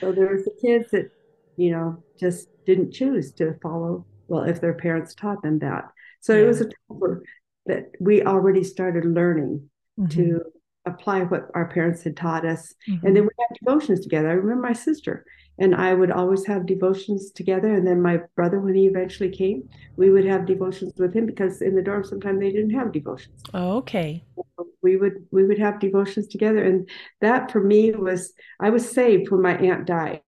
[0.00, 1.10] so there was the kids that,
[1.56, 4.06] you know, just didn't choose to follow.
[4.28, 5.84] Well, if their parents taught them that,
[6.20, 6.44] so yeah.
[6.44, 7.22] it was a time
[7.66, 10.08] that we already started learning mm-hmm.
[10.16, 10.40] to
[10.86, 12.74] apply what our parents had taught us.
[12.88, 13.06] Mm-hmm.
[13.06, 14.30] And then we had devotions together.
[14.30, 15.24] I remember my sister
[15.58, 17.72] and I would always have devotions together.
[17.72, 21.60] And then my brother, when he eventually came, we would have devotions with him because
[21.60, 23.42] in the dorm sometimes they didn't have devotions.
[23.52, 24.24] Oh, okay.
[24.34, 26.88] So we would we would have devotions together, and
[27.20, 30.22] that for me was I was saved when my aunt died.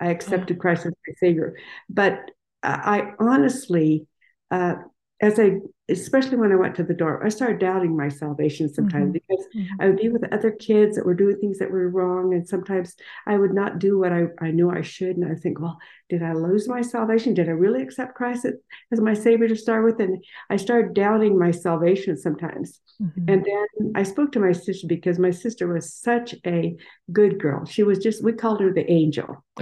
[0.00, 0.58] I accepted.
[0.58, 1.56] Christ as my Savior,
[1.88, 2.30] but
[2.62, 4.06] I honestly,
[4.50, 4.74] uh,
[5.20, 5.58] as I
[5.90, 9.24] especially when I went to the door, I started doubting my salvation sometimes mm-hmm.
[9.26, 9.80] because mm-hmm.
[9.80, 12.34] I would be with other kids that were doing things that were wrong.
[12.34, 12.94] And sometimes
[13.26, 15.16] I would not do what I, I knew I should.
[15.16, 15.78] And I think, well,
[16.10, 17.32] did I lose my salvation?
[17.32, 18.44] Did I really accept Christ
[18.92, 19.98] as my Savior to start with?
[20.00, 22.80] And I started doubting my salvation sometimes.
[23.02, 23.24] Mm-hmm.
[23.28, 26.76] And then I spoke to my sister because my sister was such a
[27.12, 27.64] good girl.
[27.64, 29.42] She was just, we called her the angel.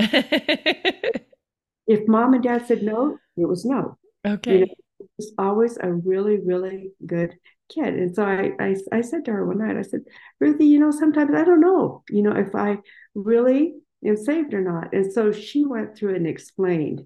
[1.87, 3.97] if mom and dad said no, it was no.
[4.27, 4.53] Okay.
[4.53, 4.75] You know,
[5.16, 7.35] was always a really, really good
[7.68, 7.94] kid.
[7.94, 10.02] And so I, I, I said to her one night, I said,
[10.40, 12.79] Ruthie, you know, sometimes I don't know, you know, if I
[13.14, 13.74] really
[14.05, 14.94] am saved or not.
[14.94, 17.05] And so she went through and explained.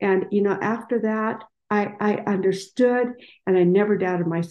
[0.00, 3.12] And, you know, after that, I, I understood
[3.46, 4.42] and I never doubted my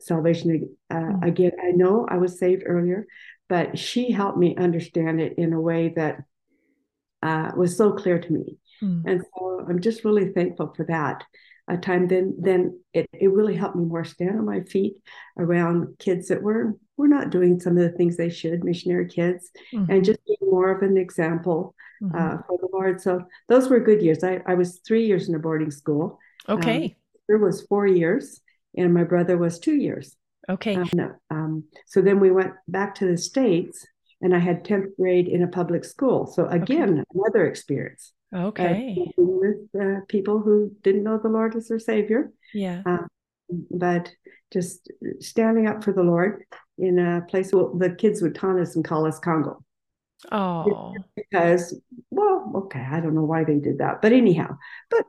[0.00, 1.22] salvation uh, mm-hmm.
[1.24, 1.52] again.
[1.62, 3.06] I know I was saved earlier,
[3.48, 6.22] but she helped me understand it in a way that
[7.22, 8.58] uh, was so clear to me.
[8.82, 9.08] Mm-hmm.
[9.08, 11.24] And so I'm just really thankful for that
[11.68, 14.96] a time, then then it, it really helped me more stand on my feet
[15.38, 19.50] around kids that were were not doing some of the things they should, missionary kids,
[19.72, 19.90] mm-hmm.
[19.90, 22.16] and just being more of an example mm-hmm.
[22.16, 23.00] uh, for the Lord.
[23.00, 24.22] So those were good years.
[24.22, 26.18] I, I was three years in a boarding school.
[26.48, 26.84] Okay.
[26.84, 26.90] Um,
[27.28, 28.40] there was four years,
[28.76, 30.16] and my brother was two years.
[30.48, 30.76] Okay.
[30.76, 33.86] Um, um, so then we went back to the States,
[34.20, 36.26] and I had 10th grade in a public school.
[36.26, 37.02] So again, okay.
[37.14, 38.12] another experience.
[38.34, 39.12] Okay.
[39.16, 42.32] With uh, people who didn't know the Lord as their Savior.
[42.52, 42.82] Yeah.
[42.84, 42.98] Uh,
[43.70, 44.10] but
[44.52, 46.44] just standing up for the Lord
[46.78, 49.64] in a place where the kids would taunt us and call us Congo.
[50.30, 50.94] Oh.
[51.16, 51.80] Because,
[52.10, 54.56] well, okay, I don't know why they did that, but anyhow,
[54.88, 55.04] but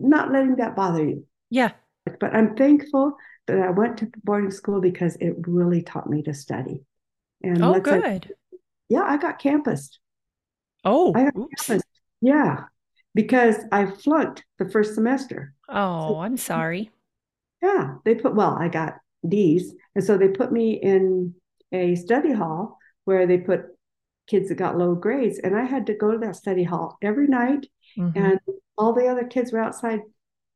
[0.00, 1.24] not letting that bother you.
[1.50, 1.70] Yeah.
[2.04, 3.16] But I'm thankful
[3.46, 6.82] that I went to boarding school because it really taught me to study.
[7.42, 8.34] And oh, good.
[8.88, 9.98] yeah, I got campused.
[10.84, 11.66] Oh, I got oops.
[11.66, 11.86] Campused.
[12.20, 12.64] Yeah,
[13.14, 15.54] because I flunked the first semester.
[15.68, 16.90] Oh, so, I'm sorry.
[17.62, 18.94] Yeah, they put, well, I got
[19.28, 19.74] D's.
[19.94, 21.34] And so they put me in
[21.72, 23.66] a study hall where they put
[24.28, 25.38] kids that got low grades.
[25.38, 27.66] And I had to go to that study hall every night.
[27.96, 28.22] Mm-hmm.
[28.22, 28.40] And
[28.76, 30.00] all the other kids were outside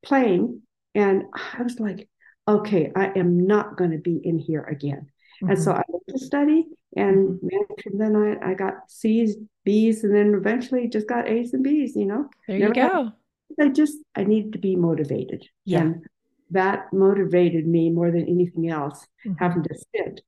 [0.04, 0.62] playing.
[0.94, 2.08] And I was like,
[2.46, 5.10] okay, I am not going to be in here again.
[5.42, 5.50] Mm-hmm.
[5.50, 5.80] And so mm-hmm.
[5.80, 7.98] I went to study and mm-hmm.
[7.98, 12.06] then I, I got C's, B's, and then eventually just got A's and B's, you
[12.06, 12.28] know.
[12.46, 13.12] There Never you go.
[13.58, 15.46] Had, I just I needed to be motivated.
[15.64, 15.80] Yeah.
[15.80, 16.06] And
[16.50, 19.42] that motivated me more than anything else, mm-hmm.
[19.42, 20.20] having to sit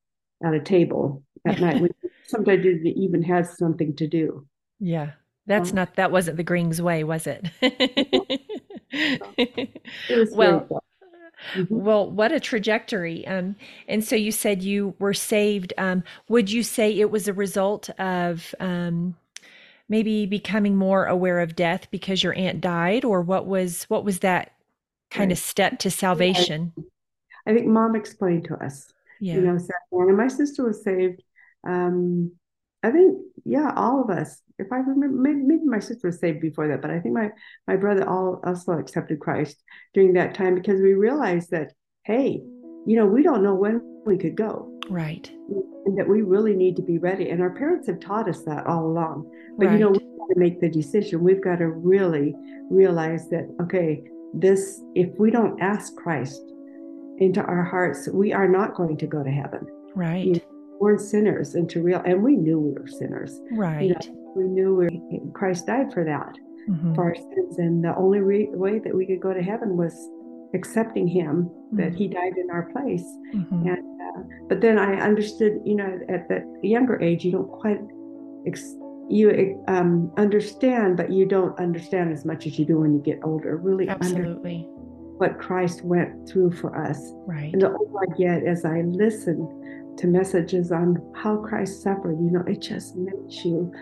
[0.44, 1.80] at a table at night.
[1.80, 1.90] When
[2.26, 4.46] sometimes didn't even have something to do.
[4.80, 5.12] Yeah.
[5.46, 7.50] That's um, not that wasn't the Grings way, was it?
[7.60, 8.40] it
[10.08, 10.82] was well,
[11.52, 11.74] Mm-hmm.
[11.74, 13.26] Well, what a trajectory.
[13.26, 13.56] Um,
[13.88, 15.72] and so you said you were saved.
[15.78, 19.16] Um, would you say it was a result of um,
[19.88, 24.20] maybe becoming more aware of death because your aunt died, or what was what was
[24.20, 24.52] that
[25.10, 25.38] kind right.
[25.38, 26.72] of step to salvation?
[27.46, 28.92] I think mom explained to us.
[29.20, 29.34] Yeah.
[29.34, 29.58] You know,
[29.92, 31.22] and my sister was saved.
[31.66, 32.32] Um,
[32.84, 34.40] I think, yeah, all of us.
[34.58, 37.30] If I remember, maybe, maybe, my sister was saved before that, but I think my
[37.66, 39.56] my brother all also accepted Christ
[39.94, 41.72] during that time because we realized that,
[42.04, 42.42] hey,
[42.86, 44.70] you know, we don't know when we could go.
[44.88, 45.28] Right.
[45.86, 47.30] And that we really need to be ready.
[47.30, 49.30] And our parents have taught us that all along.
[49.58, 49.72] But right.
[49.72, 51.24] you know, we've got to make the decision.
[51.24, 52.34] We've got to really
[52.70, 54.04] realize that, okay,
[54.34, 56.42] this, if we don't ask Christ
[57.18, 59.66] into our hearts, we are not going to go to heaven.
[59.94, 60.26] Right.
[60.26, 60.53] You know,
[60.84, 64.74] we're sinners into real and we knew we were sinners right you know, we knew
[64.74, 66.34] we, were, christ died for that
[66.68, 66.94] mm-hmm.
[66.94, 69.94] for our sins and the only re- way that we could go to heaven was
[70.54, 71.78] accepting him mm-hmm.
[71.78, 73.66] that he died in our place mm-hmm.
[73.66, 77.80] and uh, but then i understood you know at that younger age you don't quite
[78.46, 78.76] ex-
[79.08, 83.18] you um, understand but you don't understand as much as you do when you get
[83.24, 84.66] older really absolutely
[85.16, 89.48] what christ went through for us right and the older i get as i listen
[89.96, 93.72] to messages on how Christ suffered, you know, it just makes you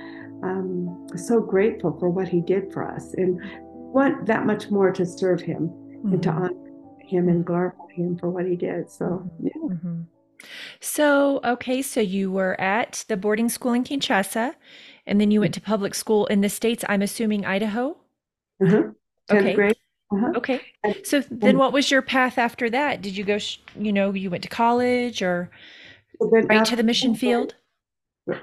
[0.43, 5.07] um, so grateful for what he did for us and want that much more to
[5.07, 6.15] serve him mm-hmm.
[6.15, 6.45] and to mm-hmm.
[6.45, 8.91] honor him and glorify him for what he did.
[8.91, 9.53] So, yeah.
[9.63, 10.03] Mm-hmm.
[10.81, 14.55] So, okay, so you were at the boarding school in Kinshasa
[15.07, 17.97] and then you went to public school in the States, I'm assuming Idaho?
[18.65, 18.83] Uh-huh.
[19.31, 19.55] Okay.
[19.55, 19.77] Grade.
[20.13, 20.33] Uh-huh.
[20.37, 20.61] Okay.
[21.05, 23.01] So then what was your path after that?
[23.01, 23.39] Did you go,
[23.79, 25.51] you know, you went to college or?
[26.31, 27.55] Right to the mission field?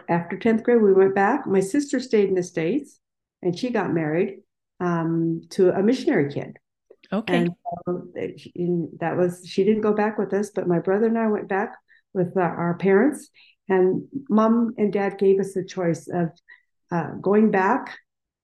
[0.09, 1.47] After 10th grade, we went back.
[1.47, 2.99] My sister stayed in the States
[3.41, 4.39] and she got married
[4.80, 6.57] um, to a missionary kid.
[7.11, 7.38] Okay.
[7.38, 7.49] And
[7.86, 8.03] so
[8.99, 11.75] that was, she didn't go back with us, but my brother and I went back
[12.13, 13.30] with uh, our parents.
[13.67, 16.30] And mom and dad gave us the choice of
[16.91, 17.97] uh, going back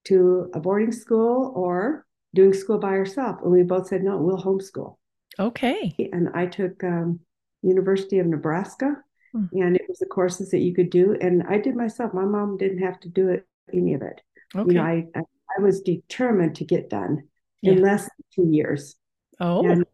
[0.04, 3.40] to a boarding school or doing school by ourselves.
[3.42, 4.96] And we both said, no, we'll homeschool.
[5.38, 5.94] Okay.
[6.12, 7.20] And I took um,
[7.62, 8.96] University of Nebraska
[9.34, 9.48] mm.
[9.52, 11.16] and it was the courses that you could do.
[11.20, 12.12] And I did myself.
[12.12, 14.20] My mom didn't have to do it, any of it.
[14.54, 14.68] Okay.
[14.68, 15.20] You know, I, I,
[15.58, 17.24] I was determined to get done
[17.62, 17.72] yeah.
[17.72, 18.96] in less than two years.
[19.40, 19.68] Oh.
[19.68, 19.84] And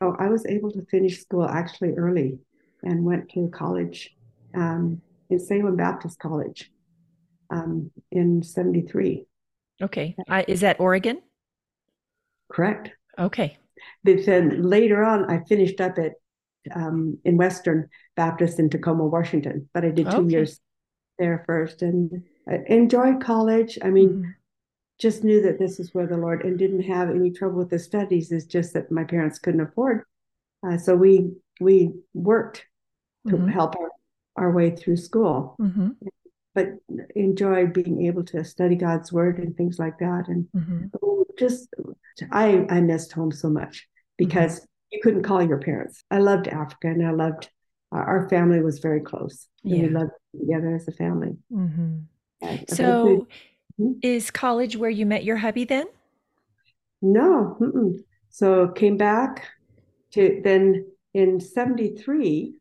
[0.00, 2.38] so I was able to finish school actually early
[2.82, 4.14] and went to college
[4.54, 6.70] um, in Salem Baptist College
[7.50, 9.26] um, in 73.
[9.82, 10.16] Okay.
[10.28, 11.20] Uh, is that Oregon?
[12.50, 12.90] Correct.
[13.18, 13.58] Okay.
[14.04, 16.12] But then later on, I finished up at
[16.74, 19.68] um, in Western Baptist in Tacoma, Washington.
[19.72, 20.30] But I did two okay.
[20.30, 20.60] years
[21.18, 23.78] there first and I enjoyed college.
[23.82, 24.30] I mean, mm-hmm.
[24.98, 27.78] just knew that this is where the Lord and didn't have any trouble with the
[27.78, 28.32] studies.
[28.32, 30.02] It's just that my parents couldn't afford.
[30.66, 32.64] Uh, so we we worked
[33.28, 33.48] to mm-hmm.
[33.48, 33.90] help our,
[34.36, 35.56] our way through school.
[35.60, 35.88] Mm-hmm.
[36.54, 36.70] But
[37.14, 40.24] enjoyed being able to study God's word and things like that.
[40.26, 41.22] And mm-hmm.
[41.38, 41.68] just
[42.32, 46.04] I I missed home so much because you couldn't call your parents.
[46.10, 47.50] I loved Africa and I loved
[47.94, 49.46] uh, our family was very close.
[49.62, 49.82] Yeah.
[49.82, 51.36] we loved together as a family.
[51.52, 51.98] Mm-hmm.
[52.42, 53.26] Yeah, so,
[53.80, 53.92] mm-hmm.
[54.02, 55.86] is college where you met your hubby then?
[57.00, 57.56] No.
[57.60, 57.98] Mm-mm.
[58.30, 59.48] So came back
[60.12, 62.54] to then in '73.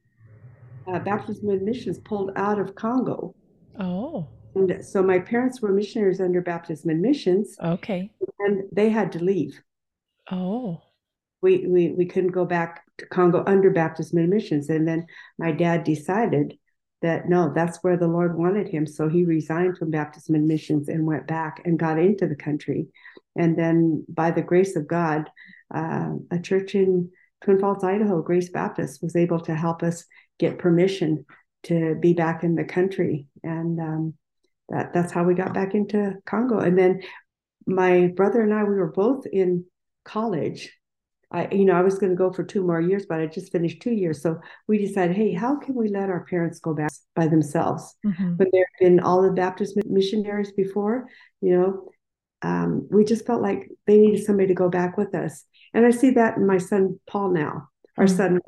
[0.88, 3.36] Uh, Baptist Mid-Missions pulled out of Congo.
[3.78, 4.26] Oh.
[4.56, 7.58] And so my parents were missionaries under Baptist Mid-Missions.
[7.62, 8.10] Okay.
[8.40, 9.62] And they had to leave.
[10.32, 10.82] Oh
[11.42, 14.70] we, we, we couldn't go back to Congo under Baptist missions.
[14.70, 15.06] And then
[15.38, 16.58] my dad decided
[17.02, 18.88] that no, that's where the Lord wanted him.
[18.88, 22.88] So he resigned from Baptist missions and went back and got into the country.
[23.36, 25.30] And then, by the grace of God,
[25.74, 27.12] uh, a church in
[27.44, 30.06] Twin Falls, Idaho, Grace Baptist, was able to help us
[30.40, 31.24] get permission
[31.64, 33.28] to be back in the country.
[33.44, 34.14] And um,
[34.70, 36.60] that, that's how we got back into Congo.
[36.60, 37.04] And then
[37.68, 39.66] my brother and I, we were both in
[40.04, 40.72] college
[41.30, 43.52] I, you know, I was going to go for two more years, but I just
[43.52, 44.22] finished two years.
[44.22, 47.96] So we decided, hey, how can we let our parents go back by themselves?
[48.06, 48.36] Mm-hmm.
[48.38, 51.08] When there have been all the Baptist missionaries before,
[51.42, 51.90] you know,
[52.44, 55.44] um, we just felt like they needed somebody to go back with us.
[55.74, 57.68] And I see that in my son, Paul, now,
[57.98, 58.16] our mm-hmm.
[58.16, 58.40] son,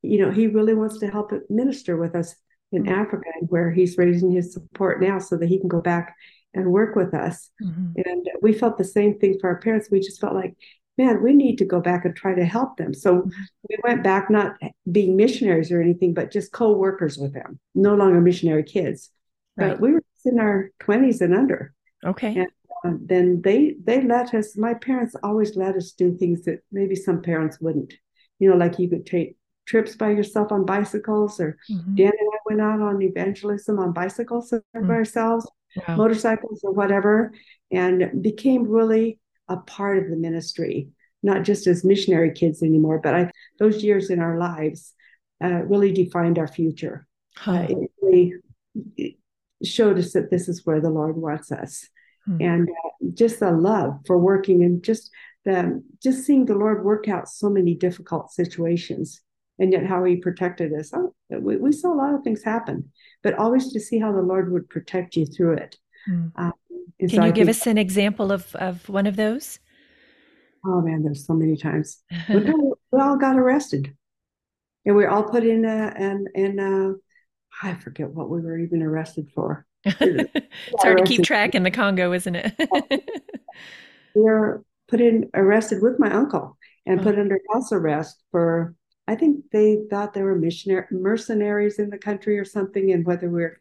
[0.00, 2.34] you know, he really wants to help minister with us
[2.70, 2.94] in mm-hmm.
[2.94, 6.14] Africa, where he's raising his support now so that he can go back
[6.54, 7.50] and work with us.
[7.62, 7.92] Mm-hmm.
[8.06, 9.88] And we felt the same thing for our parents.
[9.90, 10.54] We just felt like
[10.98, 12.94] man, we need to go back and try to help them.
[12.94, 13.30] So mm-hmm.
[13.68, 14.56] we went back, not
[14.90, 19.10] being missionaries or anything, but just co workers with them, no longer missionary kids.
[19.56, 19.70] Right.
[19.70, 21.74] But we were in our 20s and under.
[22.04, 22.34] Okay.
[22.36, 22.48] And
[22.84, 26.96] um, then they they let us, my parents always let us do things that maybe
[26.96, 27.94] some parents wouldn't.
[28.38, 29.36] You know, like you could take
[29.66, 31.94] trips by yourself on bicycles, or mm-hmm.
[31.94, 34.88] Dan and I went out on evangelism on bicycles mm-hmm.
[34.88, 35.96] by ourselves, wow.
[35.96, 37.32] motorcycles, or whatever,
[37.70, 40.88] and became really a part of the ministry,
[41.22, 44.94] not just as missionary kids anymore, but I, those years in our lives
[45.42, 47.06] uh, really defined our future.
[47.36, 47.52] Huh.
[47.52, 48.34] Uh, it really
[48.96, 49.16] it
[49.64, 51.88] showed us that this is where the Lord wants us.
[52.26, 52.36] Hmm.
[52.40, 55.10] And uh, just the love for working and just
[55.44, 59.20] the just seeing the Lord work out so many difficult situations
[59.58, 60.92] and yet how he protected us.
[60.94, 62.90] Oh, we, we, saw a lot of things happen,
[63.22, 65.76] but always to see how the Lord would protect you through it.
[66.08, 66.32] Mm.
[67.10, 69.58] Can you I give us an example of, of one of those?
[70.64, 72.02] Oh man, there's so many times.
[72.28, 72.36] we,
[72.92, 73.94] we all got arrested,
[74.84, 76.94] and we all put in a and and uh,
[77.62, 79.66] I forget what we were even arrested for.
[79.84, 82.54] it's hard to keep track in the Congo, isn't it?
[84.14, 87.02] we were put in arrested with my uncle and oh.
[87.02, 88.76] put under house arrest for
[89.08, 93.28] I think they thought they were missionary mercenaries in the country or something, and whether
[93.28, 93.60] we're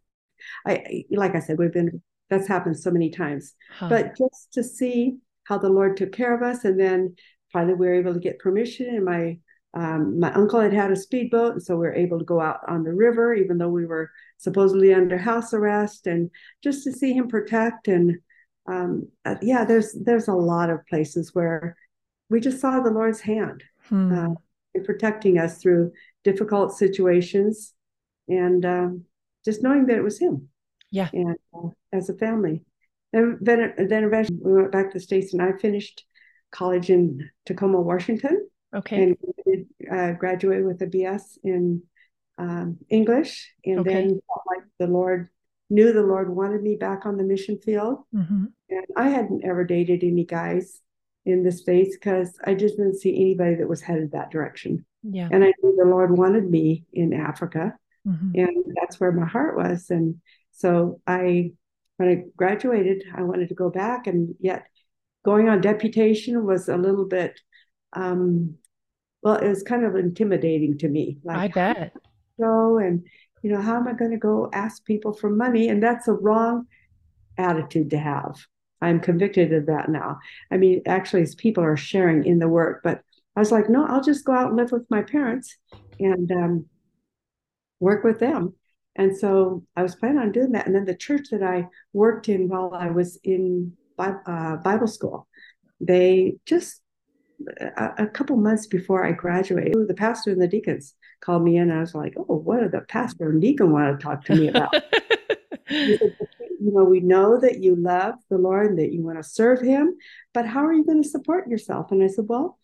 [0.68, 3.54] I like I said, we've been that's happened so many times.
[3.78, 3.90] Huh.
[3.90, 7.16] But just to see how the Lord took care of us, and then
[7.54, 8.88] finally we were able to get permission.
[8.88, 9.38] And my
[9.74, 12.60] um, my uncle had had a speedboat, and so we were able to go out
[12.68, 16.30] on the river, even though we were supposedly under house arrest, and
[16.64, 17.88] just to see him protect.
[17.88, 18.18] And
[18.66, 21.76] um, uh, yeah, there's there's a lot of places where
[22.30, 24.14] we just saw the Lord's hand hmm.
[24.14, 24.34] uh,
[24.74, 25.92] in protecting us through
[26.24, 27.74] difficult situations,
[28.28, 29.06] and um,
[29.44, 30.50] just knowing that it was Him.
[30.92, 31.10] Yeah.
[31.14, 32.64] And uh, as a family.
[33.14, 36.06] And then, then eventually we went back to the States and I finished
[36.52, 38.48] college in Tacoma, Washington.
[38.74, 39.04] Okay.
[39.04, 41.82] And uh, graduated with a BS in
[42.38, 43.52] um, English.
[43.66, 43.94] And okay.
[43.94, 45.30] then felt like the Lord
[45.70, 48.00] knew the Lord wanted me back on the mission field.
[48.14, 48.46] Mm-hmm.
[48.70, 50.82] And I hadn't ever dated any guys
[51.26, 54.86] in the States because I just didn't see anybody that was headed that direction.
[55.04, 55.30] Yeah.
[55.32, 57.76] And I knew the Lord wanted me in Africa.
[58.08, 58.32] Mm-hmm.
[58.36, 59.90] And that's where my heart was.
[59.90, 60.22] And
[60.62, 61.52] so I,
[61.98, 64.66] when I graduated, I wanted to go back, and yet
[65.26, 67.40] going on deputation was a little bit,
[67.94, 68.56] um,
[69.22, 71.18] well, it was kind of intimidating to me.
[71.24, 71.94] Like, I bet.
[72.40, 73.06] Go and
[73.42, 75.70] you know, how am I going to go ask people for money?
[75.70, 76.68] And that's a wrong
[77.38, 78.36] attitude to have.
[78.82, 80.20] I'm convicted of that now.
[80.52, 83.02] I mean, actually, as people are sharing in the work, but
[83.36, 85.58] I was like, no, I'll just go out and live with my parents
[86.00, 86.66] and um,
[87.80, 88.54] work with them.
[88.96, 90.66] And so I was planning on doing that.
[90.66, 95.28] And then the church that I worked in while I was in uh, Bible school,
[95.80, 96.82] they just
[97.60, 101.70] a, a, couple months before I graduated, the pastor and the deacons called me in.
[101.70, 104.36] And I was like, "Oh, what do the pastor and deacon want to talk to
[104.36, 104.74] me about?"
[105.70, 106.00] said,
[106.60, 109.62] you know, we know that you love the Lord and that you want to serve
[109.62, 109.96] Him,
[110.34, 111.92] but how are you going to support yourself?
[111.92, 112.58] And I said, "Well,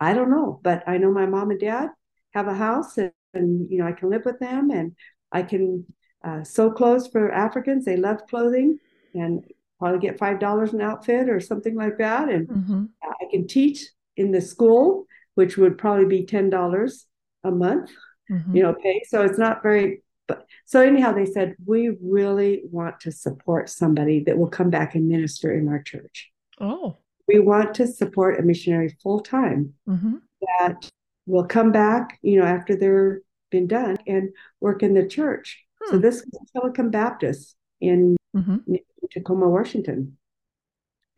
[0.00, 1.90] I don't know, but I know my mom and dad
[2.32, 4.94] have a house, and, and you know, I can live with them, and
[5.32, 5.84] I can
[6.24, 7.84] uh, sew clothes for Africans.
[7.84, 8.78] They love clothing
[9.14, 9.44] and
[9.78, 12.28] probably get $5 an outfit or something like that.
[12.28, 12.84] And mm-hmm.
[13.02, 17.04] I can teach in the school, which would probably be $10
[17.44, 17.90] a month,
[18.30, 18.56] mm-hmm.
[18.56, 19.02] you know, pay.
[19.06, 24.24] So it's not very, but so anyhow, they said, we really want to support somebody
[24.24, 26.30] that will come back and minister in our church.
[26.60, 26.96] Oh.
[27.28, 30.16] We want to support a missionary full time mm-hmm.
[30.40, 30.90] that
[31.26, 33.20] will come back, you know, after they're
[33.50, 34.30] been done and
[34.60, 35.64] work in the church.
[35.82, 35.92] Hmm.
[35.92, 38.74] So this was Tillicum Baptist in mm-hmm.
[39.10, 40.16] Tacoma, Washington.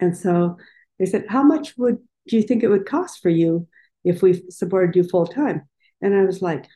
[0.01, 0.57] And so
[0.99, 3.67] they said, How much would do you think it would cost for you
[4.05, 5.69] if we supported you full time?
[6.01, 6.67] And I was like,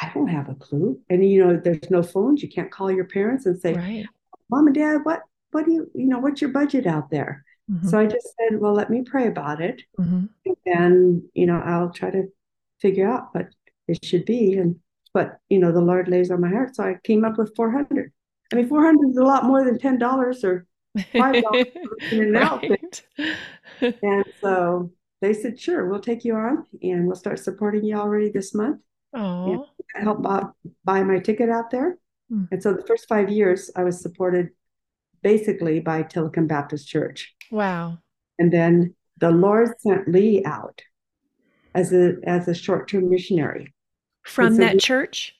[0.00, 1.00] I don't have a clue.
[1.10, 2.42] And you know, there's no phones.
[2.42, 4.06] You can't call your parents and say, right.
[4.50, 7.44] Mom and Dad, what what do you, you know, what's your budget out there?
[7.70, 7.88] Mm-hmm.
[7.88, 9.82] So I just said, Well, let me pray about it.
[9.98, 10.26] Mm-hmm.
[10.66, 12.24] And you know, I'll try to
[12.80, 13.48] figure out what
[13.88, 14.54] it should be.
[14.54, 14.76] And
[15.14, 16.76] but you know, the Lord lays on my heart.
[16.76, 18.12] So I came up with 400.
[18.52, 20.66] I mean, 400 is a lot more than ten dollars or
[21.12, 21.66] five dollars
[22.10, 22.42] in an right.
[22.42, 23.02] outfit.
[23.80, 28.30] And so they said, sure, we'll take you on and we'll start supporting you already
[28.30, 28.80] this month.
[29.14, 30.52] Oh, help Bob
[30.84, 31.98] buy my ticket out there.
[32.32, 32.48] Mm.
[32.50, 34.50] And so the first five years, I was supported
[35.22, 37.34] basically by Tillicum Baptist Church.
[37.50, 37.98] Wow.
[38.38, 40.82] And then the Lord sent Lee out
[41.74, 43.72] as a as a short term missionary
[44.24, 45.34] from so that we, church.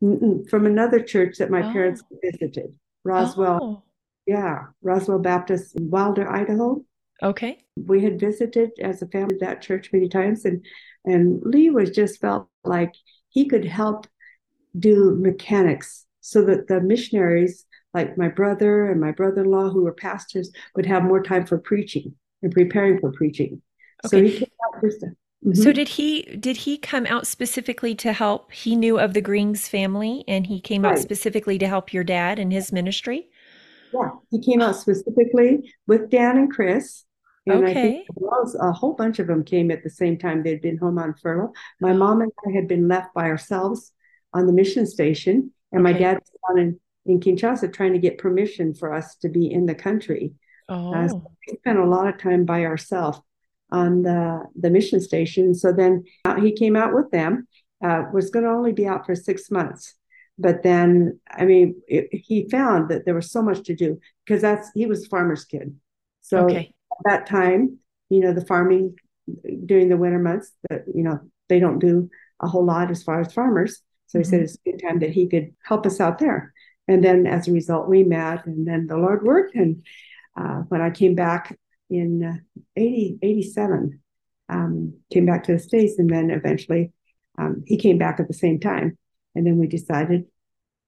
[0.00, 1.72] From another church that my oh.
[1.72, 3.58] parents visited, Roswell.
[3.62, 3.82] Oh.
[4.26, 6.82] Yeah, Roswell Baptist in Wilder, Idaho.
[7.22, 7.64] Okay.
[7.76, 10.64] We had visited as a family that church many times, and
[11.04, 12.94] and Lee was just felt like
[13.28, 14.06] he could help
[14.78, 20.50] do mechanics so that the missionaries, like my brother and my brother-in-law, who were pastors,
[20.74, 23.60] would have more time for preaching and preparing for preaching.
[24.04, 24.08] Okay.
[24.08, 25.04] So he came out first.
[25.44, 25.62] Mm-hmm.
[25.62, 28.50] So did he did he come out specifically to help?
[28.50, 30.92] He knew of the Grings family, and he came right.
[30.92, 33.28] out specifically to help your dad and his ministry.
[33.92, 37.04] Yeah, he came out specifically with Dan and Chris.
[37.46, 37.70] And okay.
[37.70, 38.06] I think
[38.58, 40.42] a whole bunch of them came at the same time.
[40.42, 41.52] They'd been home on furlough.
[41.78, 43.92] My mom and I had been left by ourselves
[44.32, 45.92] on the mission station, and okay.
[45.92, 49.66] my dad was in, in Kinshasa trying to get permission for us to be in
[49.66, 50.32] the country.
[50.70, 50.94] Oh.
[50.94, 53.20] Uh, so we spent a lot of time by ourselves
[53.70, 55.54] on the, the mission station.
[55.54, 57.48] So then uh, he came out with them,
[57.84, 59.94] uh, was going to only be out for six months.
[60.38, 64.42] But then, I mean, it, he found that there was so much to do because
[64.42, 65.76] that's he was a farmer's kid.
[66.22, 66.74] So okay.
[66.92, 68.96] at that time, you know, the farming
[69.64, 72.10] during the winter months, that you know, they don't do
[72.40, 73.80] a whole lot as far as farmers.
[74.06, 74.24] So mm-hmm.
[74.24, 74.44] he said mm-hmm.
[74.44, 76.52] it's a good time that he could help us out there.
[76.88, 79.54] And then as a result, we met, and then the Lord worked.
[79.54, 79.84] And
[80.36, 81.56] uh, when I came back
[81.90, 84.00] in uh, 80, 87,
[84.48, 86.92] um, came back to the States, and then eventually
[87.38, 88.98] um, he came back at the same time.
[89.34, 90.26] And then we decided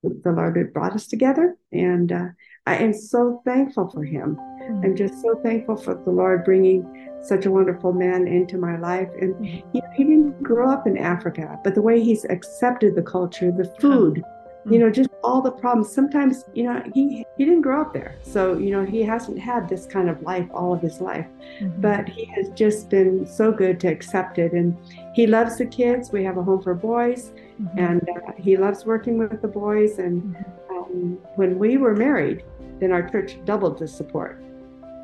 [0.03, 1.57] the Lord had brought us together.
[1.71, 2.27] And uh,
[2.65, 4.37] I am so thankful for him.
[4.83, 6.85] I'm just so thankful for the Lord bringing
[7.21, 9.09] such a wonderful man into my life.
[9.19, 9.63] And he,
[9.95, 14.23] he didn't grow up in Africa, but the way he's accepted the culture, the food.
[14.69, 15.91] You know, just all the problems.
[15.91, 18.15] Sometimes, you know, he, he didn't grow up there.
[18.21, 21.27] So, you know, he hasn't had this kind of life all of his life,
[21.61, 21.81] mm-hmm.
[21.81, 24.53] but he has just been so good to accept it.
[24.53, 24.77] And
[25.13, 26.11] he loves the kids.
[26.11, 27.31] We have a home for boys.
[27.61, 27.79] Mm-hmm.
[27.79, 29.99] And uh, he loves working with the boys.
[29.99, 30.75] And mm-hmm.
[30.75, 32.43] um, when we were married,
[32.79, 34.43] then our church doubled the support.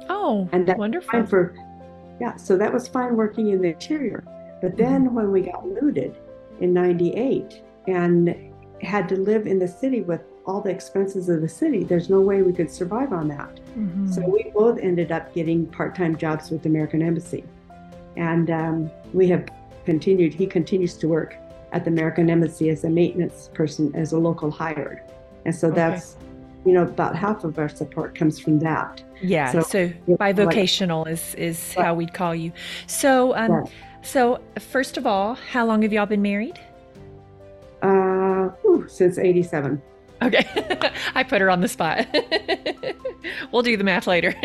[0.09, 1.25] Oh, and that's wonderful.
[1.25, 1.55] For,
[2.19, 4.23] yeah, so that was fine working in the interior.
[4.61, 5.15] But then mm-hmm.
[5.15, 6.17] when we got looted
[6.59, 8.52] in 98 and
[8.85, 12.19] had to live in the city with all the expenses of the city, there's no
[12.19, 13.55] way we could survive on that.
[13.77, 14.11] Mm-hmm.
[14.11, 17.43] So we both ended up getting part time jobs with the American Embassy.
[18.17, 19.47] And um, we have
[19.85, 21.37] continued, he continues to work
[21.71, 25.01] at the American Embassy as a maintenance person, as a local hired.
[25.45, 25.75] And so okay.
[25.75, 26.17] that's,
[26.65, 29.03] you know, about half of our support comes from that.
[29.21, 29.51] Yeah.
[29.51, 32.51] So, so bivocational like, is is how we'd call you.
[32.87, 33.63] So, um, yeah.
[34.01, 36.59] so first of all, how long have y'all been married?
[37.81, 38.22] Uh,
[38.61, 39.81] whew, since '87.
[40.21, 42.07] Okay, I put her on the spot.
[43.51, 44.35] we'll do the math later.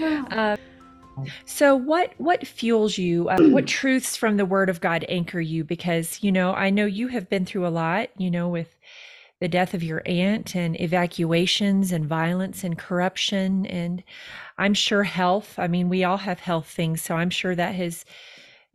[0.30, 0.56] uh,
[1.46, 3.28] so what what fuels you?
[3.28, 5.64] Uh, what truths from the Word of God anchor you?
[5.64, 8.10] Because you know, I know you have been through a lot.
[8.16, 8.78] You know, with
[9.40, 14.02] the death of your aunt and evacuations and violence and corruption and
[14.58, 15.54] I'm sure health.
[15.58, 18.04] I mean, we all have health things, so I'm sure that has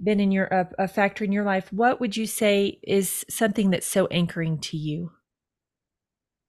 [0.04, 1.72] been in your a, a factor in your life.
[1.72, 5.12] What would you say is something that's so anchoring to you?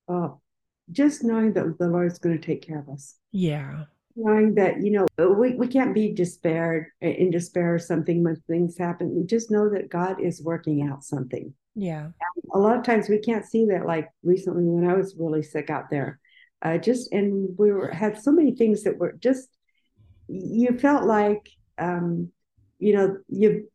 [0.09, 0.41] Oh,
[0.91, 3.17] just knowing that the Lord's going to take care of us.
[3.33, 3.85] Yeah
[4.17, 8.79] knowing that you know we, we can't be despaired in despair or something when things
[8.79, 12.09] happen we just know that god is working out something yeah
[12.53, 15.71] a lot of times we can't see that like recently when i was really sick
[15.71, 16.21] out there
[16.63, 19.49] uh, just and we were had so many things that were just
[20.29, 21.49] you felt like
[21.79, 22.31] um
[22.85, 23.69] you know you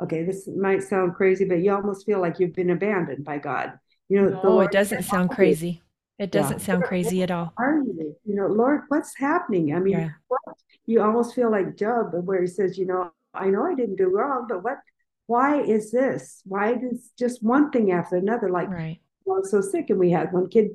[0.00, 3.78] okay this might sound crazy but you almost feel like you've been abandoned by god
[4.08, 5.80] you know oh it doesn't sound crazy
[6.18, 6.64] it doesn't yeah.
[6.64, 7.52] sound crazy at all.
[7.56, 8.14] Are you?
[8.24, 9.74] You know, Lord, what's happening?
[9.74, 10.10] I mean, yeah.
[10.28, 10.40] what,
[10.86, 14.06] you almost feel like Job, where he says, you know, I know I didn't do
[14.06, 14.78] wrong, but what?
[15.26, 16.42] Why is this?
[16.44, 18.48] Why is just one thing after another?
[18.48, 19.00] Like, right.
[19.26, 20.70] Oh, I was so sick, and we had one kid,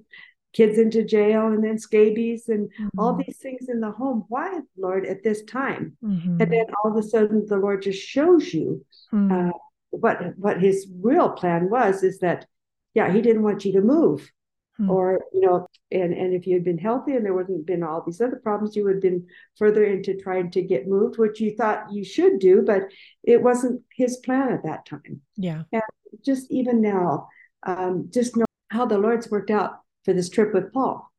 [0.54, 3.00] kids into jail, and then scabies, and mm-hmm.
[3.00, 4.26] all these things in the home.
[4.28, 5.98] Why, Lord, at this time?
[6.04, 6.42] Mm-hmm.
[6.42, 8.86] And then all of a sudden, the Lord just shows you.
[9.14, 9.50] Mm-hmm.
[9.50, 9.52] Uh,
[9.92, 12.46] what what his real plan was is that,
[12.94, 14.32] yeah, he didn't want you to move.
[14.78, 14.90] Hmm.
[14.90, 18.02] Or, you know, and, and if you had been healthy and there wouldn't been all
[18.06, 19.28] these other problems, you would have been
[19.58, 22.84] further into trying to get moved, which you thought you should do, but
[23.24, 25.22] it wasn't his plan at that time.
[25.36, 25.64] Yeah.
[25.74, 25.82] And
[26.24, 27.28] just even now,
[27.64, 31.10] um, just know how the Lord's worked out for this trip with Paul.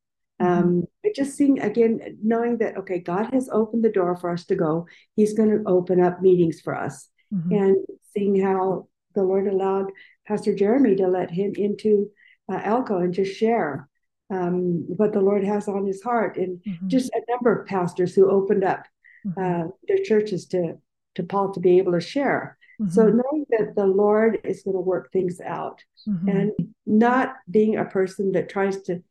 [0.41, 0.63] Mm-hmm.
[0.63, 4.55] Um, just seeing again, knowing that okay, God has opened the door for us to
[4.55, 4.87] go.
[5.15, 7.51] He's going to open up meetings for us, mm-hmm.
[7.51, 7.77] and
[8.13, 9.91] seeing how the Lord allowed
[10.27, 12.09] Pastor Jeremy to let him into
[12.51, 13.87] uh, Elko and just share
[14.31, 16.87] um, what the Lord has on his heart, and mm-hmm.
[16.87, 18.85] just a number of pastors who opened up
[19.25, 19.39] mm-hmm.
[19.39, 20.75] uh, their churches to
[21.15, 22.57] to Paul to be able to share.
[22.89, 23.17] So mm-hmm.
[23.17, 26.27] knowing that the Lord is going to work things out, mm-hmm.
[26.27, 26.51] and
[26.85, 29.03] not being a person that tries to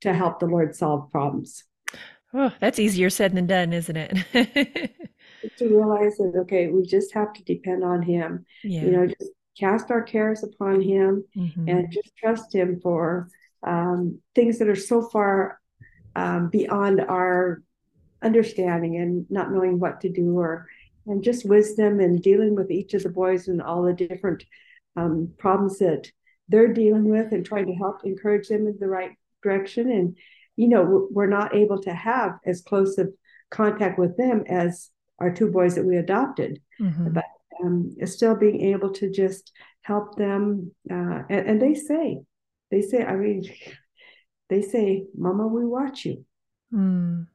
[0.00, 1.64] to help the Lord solve problems.
[2.34, 4.92] Oh, that's easier said than done, isn't it?
[5.56, 8.44] to realize that okay, we just have to depend on Him.
[8.62, 8.82] Yeah.
[8.82, 11.68] You know, just cast our cares upon Him mm-hmm.
[11.68, 13.28] and just trust Him for
[13.62, 15.60] um, things that are so far
[16.14, 17.62] um, beyond our
[18.22, 20.66] understanding and not knowing what to do or
[21.06, 24.44] and just wisdom and dealing with each of the boys and all the different
[24.96, 26.10] um, problems that
[26.48, 30.16] they're dealing with and trying to help encourage them in the right direction and
[30.56, 33.12] you know we're not able to have as close of
[33.50, 37.12] contact with them as our two boys that we adopted mm-hmm.
[37.12, 37.24] but
[37.62, 39.52] um, still being able to just
[39.82, 42.18] help them uh, and, and, they say
[42.70, 43.44] they say i mean
[44.48, 46.24] they say mama we watch you
[46.74, 47.26] mm.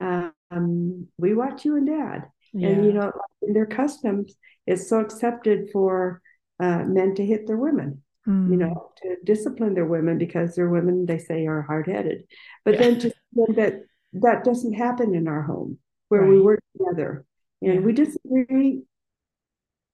[0.00, 2.68] um, we watch you and dad yeah.
[2.68, 4.34] and you know their customs
[4.66, 6.20] is so accepted for
[6.60, 8.50] uh, men to hit their women mm.
[8.50, 12.24] you know, to discipline their women because their women, they say, are hard headed.
[12.64, 12.80] But yeah.
[12.80, 13.12] then to
[13.54, 13.82] that
[14.14, 15.78] that doesn't happen in our home
[16.08, 16.30] where right.
[16.30, 17.24] we work together
[17.62, 17.80] and yeah.
[17.80, 18.82] we disagree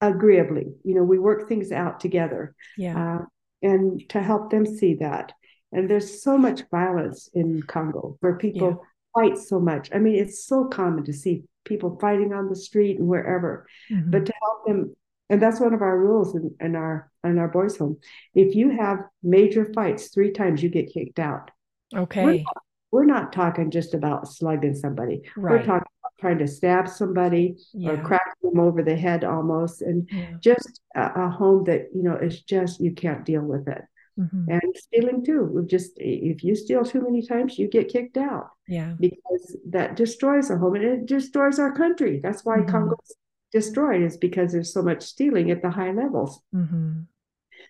[0.01, 0.67] agreeably.
[0.83, 2.55] You know, we work things out together.
[2.77, 3.19] Yeah.
[3.19, 3.25] Uh,
[3.61, 5.33] and to help them see that.
[5.71, 9.89] And there's so much violence in Congo where people fight so much.
[9.93, 13.67] I mean, it's so common to see people fighting on the street and wherever.
[13.91, 14.11] Mm-hmm.
[14.11, 14.95] But to help them
[15.29, 17.97] and that's one of our rules in, in our in our boys home
[18.33, 21.51] if you have major fights three times you get kicked out
[21.95, 25.51] okay we're not, we're not talking just about slugging somebody right.
[25.51, 27.91] we're talking about trying to stab somebody yeah.
[27.91, 30.31] or crack them over the head almost and yeah.
[30.39, 33.81] just a, a, home that you know is just you can't deal with it
[34.17, 34.49] mm-hmm.
[34.49, 38.49] and stealing too We've just if you steal too many times you get kicked out
[38.67, 42.69] yeah because that destroys our home and it destroys our country that's why mm-hmm.
[42.71, 43.15] congo's
[43.51, 46.41] destroyed is because there's so much stealing at the high levels.
[46.53, 47.01] Mm-hmm.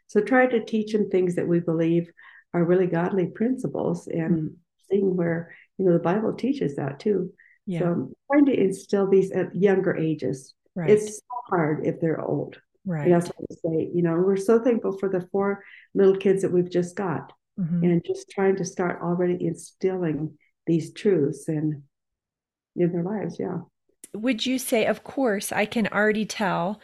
[0.08, 2.10] So try to teach them things that we believe
[2.54, 4.48] are really godly principles and mm-hmm.
[4.90, 7.34] seeing where, you know, the Bible teaches that too.
[7.66, 7.80] Yeah.
[7.80, 10.54] So I'm trying to instill these at younger ages.
[10.76, 10.90] Right.
[10.90, 12.60] It's so hard if they're old.
[12.88, 13.10] Right.
[13.10, 13.92] that's what say.
[13.94, 15.64] You know, we're so thankful for the four
[15.94, 17.84] little kids that we've just got mm-hmm.
[17.84, 21.84] and just trying to start already instilling these truths and
[22.76, 23.38] in their lives.
[23.40, 23.60] Yeah
[24.14, 26.80] would you say, of course, I can already tell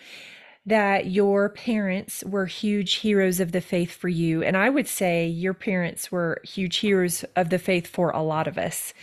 [0.66, 4.42] that your parents were huge heroes of the faith for you.
[4.42, 8.48] And I would say your parents were huge heroes of the faith for a lot
[8.48, 8.94] of us.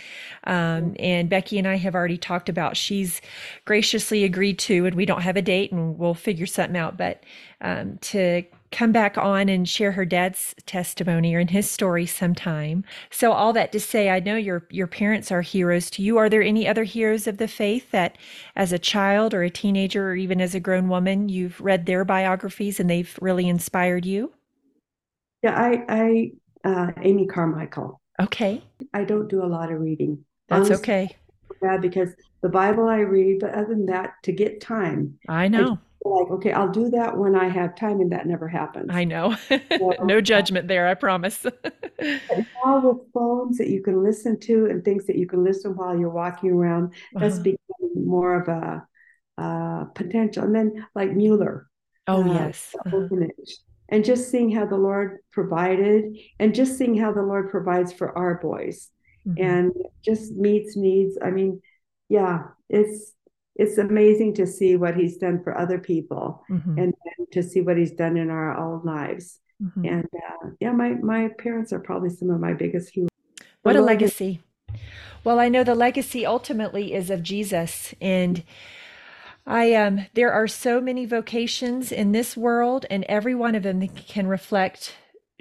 [0.45, 3.21] Um, and Becky and I have already talked about she's
[3.67, 7.23] graciously agreed to, and we don't have a date and we'll figure something out, but
[7.61, 8.43] um, to
[8.73, 12.85] come back on and share her dad's testimony or in his story sometime.
[13.11, 16.19] So all that to say, I know your your parents are heroes to you.
[16.19, 18.17] Are there any other heroes of the faith that
[18.57, 22.05] as a child or a teenager or even as a grown woman you've read their
[22.05, 24.33] biographies and they've really inspired you?
[25.43, 26.33] Yeah, I I
[26.65, 28.01] uh, Amy Carmichael.
[28.21, 28.63] Okay.
[28.93, 30.25] I don't do a lot of reading.
[30.49, 31.17] That's Honestly, okay.
[31.63, 32.11] Yeah, because
[32.43, 35.19] the Bible I read, but other than that, to get time.
[35.29, 35.75] I know.
[35.75, 38.89] I like, okay, I'll do that when I have time, and that never happens.
[38.91, 39.37] I know.
[39.49, 41.45] So, no judgment there, I promise.
[42.65, 45.99] all the phones that you can listen to and things that you can listen while
[45.99, 47.43] you're walking around, that's uh-huh.
[47.43, 48.87] becoming more of a
[49.37, 50.45] uh, potential.
[50.45, 51.69] And then, like Mueller.
[52.07, 52.75] Oh, uh, yes.
[52.87, 53.09] Uh-huh.
[53.91, 58.17] And just seeing how the Lord provided, and just seeing how the Lord provides for
[58.17, 58.89] our boys,
[59.27, 59.43] mm-hmm.
[59.43, 59.73] and
[60.03, 61.19] just meets needs.
[61.23, 61.61] I mean,
[62.09, 63.13] yeah, it's
[63.57, 66.79] it's amazing to see what he's done for other people mm-hmm.
[66.79, 66.95] and,
[67.33, 69.39] to see what he's done in our own lives.
[69.63, 69.85] Mm-hmm.
[69.85, 73.11] And uh, yeah, my my parents are probably some of my biggest heroes.
[73.63, 74.41] What a legacy!
[75.23, 78.43] Well, I know the legacy ultimately is of Jesus, and
[79.47, 83.87] I um there are so many vocations in this world, and every one of them
[83.89, 84.95] can reflect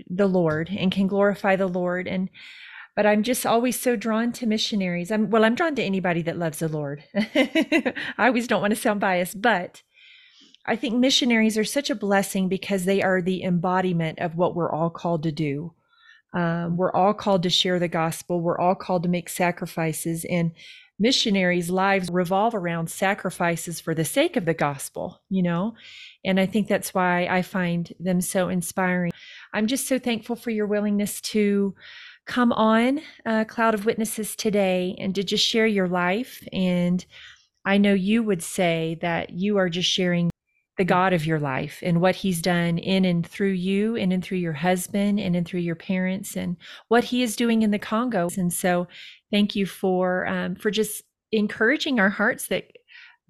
[0.10, 2.08] the Lord and can glorify the Lord.
[2.08, 2.30] And
[3.00, 5.10] but I'm just always so drawn to missionaries.
[5.10, 7.02] I'm well, I'm drawn to anybody that loves the Lord.
[7.16, 9.84] I always don't want to sound biased, but
[10.66, 14.70] I think missionaries are such a blessing because they are the embodiment of what we're
[14.70, 15.72] all called to do.
[16.34, 18.42] Um, we're all called to share the gospel.
[18.42, 20.26] We're all called to make sacrifices.
[20.26, 20.52] And
[21.00, 25.74] missionaries' lives revolve around sacrifices for the sake of the gospel, you know?
[26.26, 29.14] And I think that's why I find them so inspiring.
[29.54, 31.76] I'm just so thankful for your willingness to
[32.30, 36.48] come on a Cloud of Witnesses today and to just share your life.
[36.54, 37.04] And
[37.66, 40.30] I know you would say that you are just sharing
[40.78, 44.22] the God of your life and what he's done in and through you and in
[44.22, 46.56] through your husband and in through your parents and
[46.88, 48.30] what he is doing in the Congo.
[48.38, 48.88] And so
[49.32, 52.72] thank you for um, for just encouraging our hearts that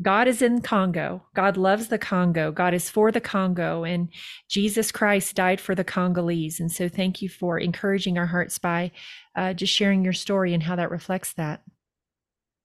[0.02, 1.24] God is in Congo.
[1.36, 2.52] God loves the Congo.
[2.52, 4.10] God is for the Congo and
[4.48, 6.60] Jesus Christ died for the Congolese.
[6.60, 8.92] And so thank you for encouraging our hearts by
[9.36, 11.64] uh, just sharing your story and how that reflects that.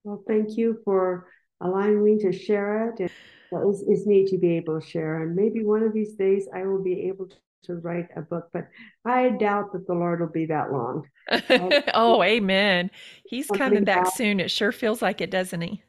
[0.05, 1.29] Well, thank you for
[1.61, 3.01] allowing me to share it.
[3.01, 3.11] And-
[3.63, 5.23] it's, it's neat to be able to share.
[5.23, 8.49] And maybe one of these days I will be able to, to write a book,
[8.53, 8.69] but
[9.05, 11.09] I doubt that the Lord will be that long.
[11.95, 12.91] oh, amen.
[13.27, 14.41] He's coming back soon.
[14.41, 15.83] It sure feels like it, doesn't he?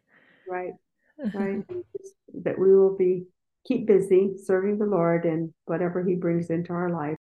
[0.48, 0.74] Right.
[1.18, 1.63] Right.
[2.43, 3.26] that we will be
[3.66, 7.18] keep busy serving the Lord and whatever He brings into our life.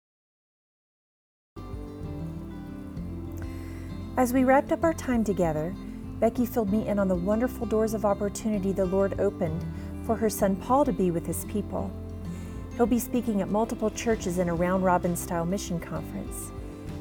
[4.17, 5.75] As we wrapped up our time together,
[6.19, 9.65] Becky filled me in on the wonderful doors of opportunity the Lord opened
[10.05, 11.91] for her son Paul to be with his people.
[12.77, 16.51] He'll be speaking at multiple churches in a round robin style mission conference.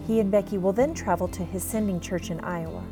[0.08, 2.84] He and Becky will then travel to his sending church in Iowa.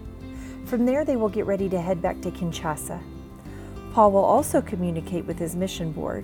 [0.66, 3.02] From there, they will get ready to head back to Kinshasa.
[3.98, 6.24] Paul will also communicate with his mission board.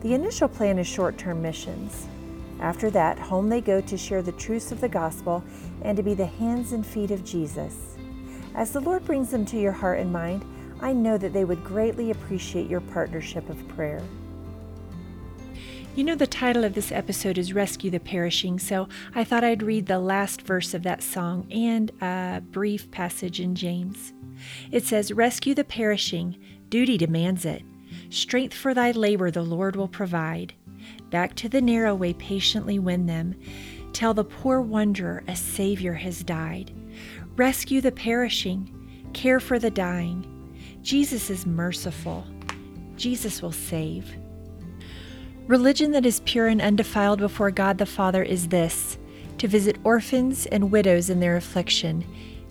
[0.00, 2.08] The initial plan is short term missions.
[2.60, 5.44] After that, home they go to share the truths of the gospel
[5.82, 7.98] and to be the hands and feet of Jesus.
[8.54, 10.46] As the Lord brings them to your heart and mind,
[10.80, 14.00] I know that they would greatly appreciate your partnership of prayer.
[15.94, 19.62] You know, the title of this episode is Rescue the Perishing, so I thought I'd
[19.62, 24.14] read the last verse of that song and a brief passage in James.
[24.70, 26.36] It says, Rescue the perishing,
[26.70, 27.62] duty demands it.
[28.10, 30.54] Strength for thy labor the Lord will provide.
[31.10, 33.34] Back to the narrow way patiently win them.
[33.92, 36.72] Tell the poor wanderer a Savior has died.
[37.36, 40.34] Rescue the perishing, care for the dying
[40.82, 42.24] Jesus is merciful.
[42.96, 44.16] Jesus will save.
[45.46, 48.96] Religion that is pure and undefiled before God the Father is this
[49.38, 52.04] to visit orphans and widows in their affliction,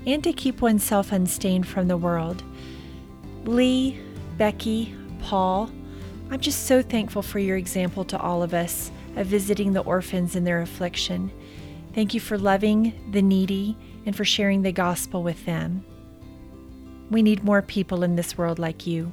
[0.05, 2.43] and to keep oneself unstained from the world.
[3.43, 3.99] Lee,
[4.37, 5.71] Becky, Paul,
[6.29, 10.35] I'm just so thankful for your example to all of us of visiting the orphans
[10.35, 11.31] in their affliction.
[11.93, 13.75] Thank you for loving the needy
[14.05, 15.83] and for sharing the gospel with them.
[17.09, 19.11] We need more people in this world like you.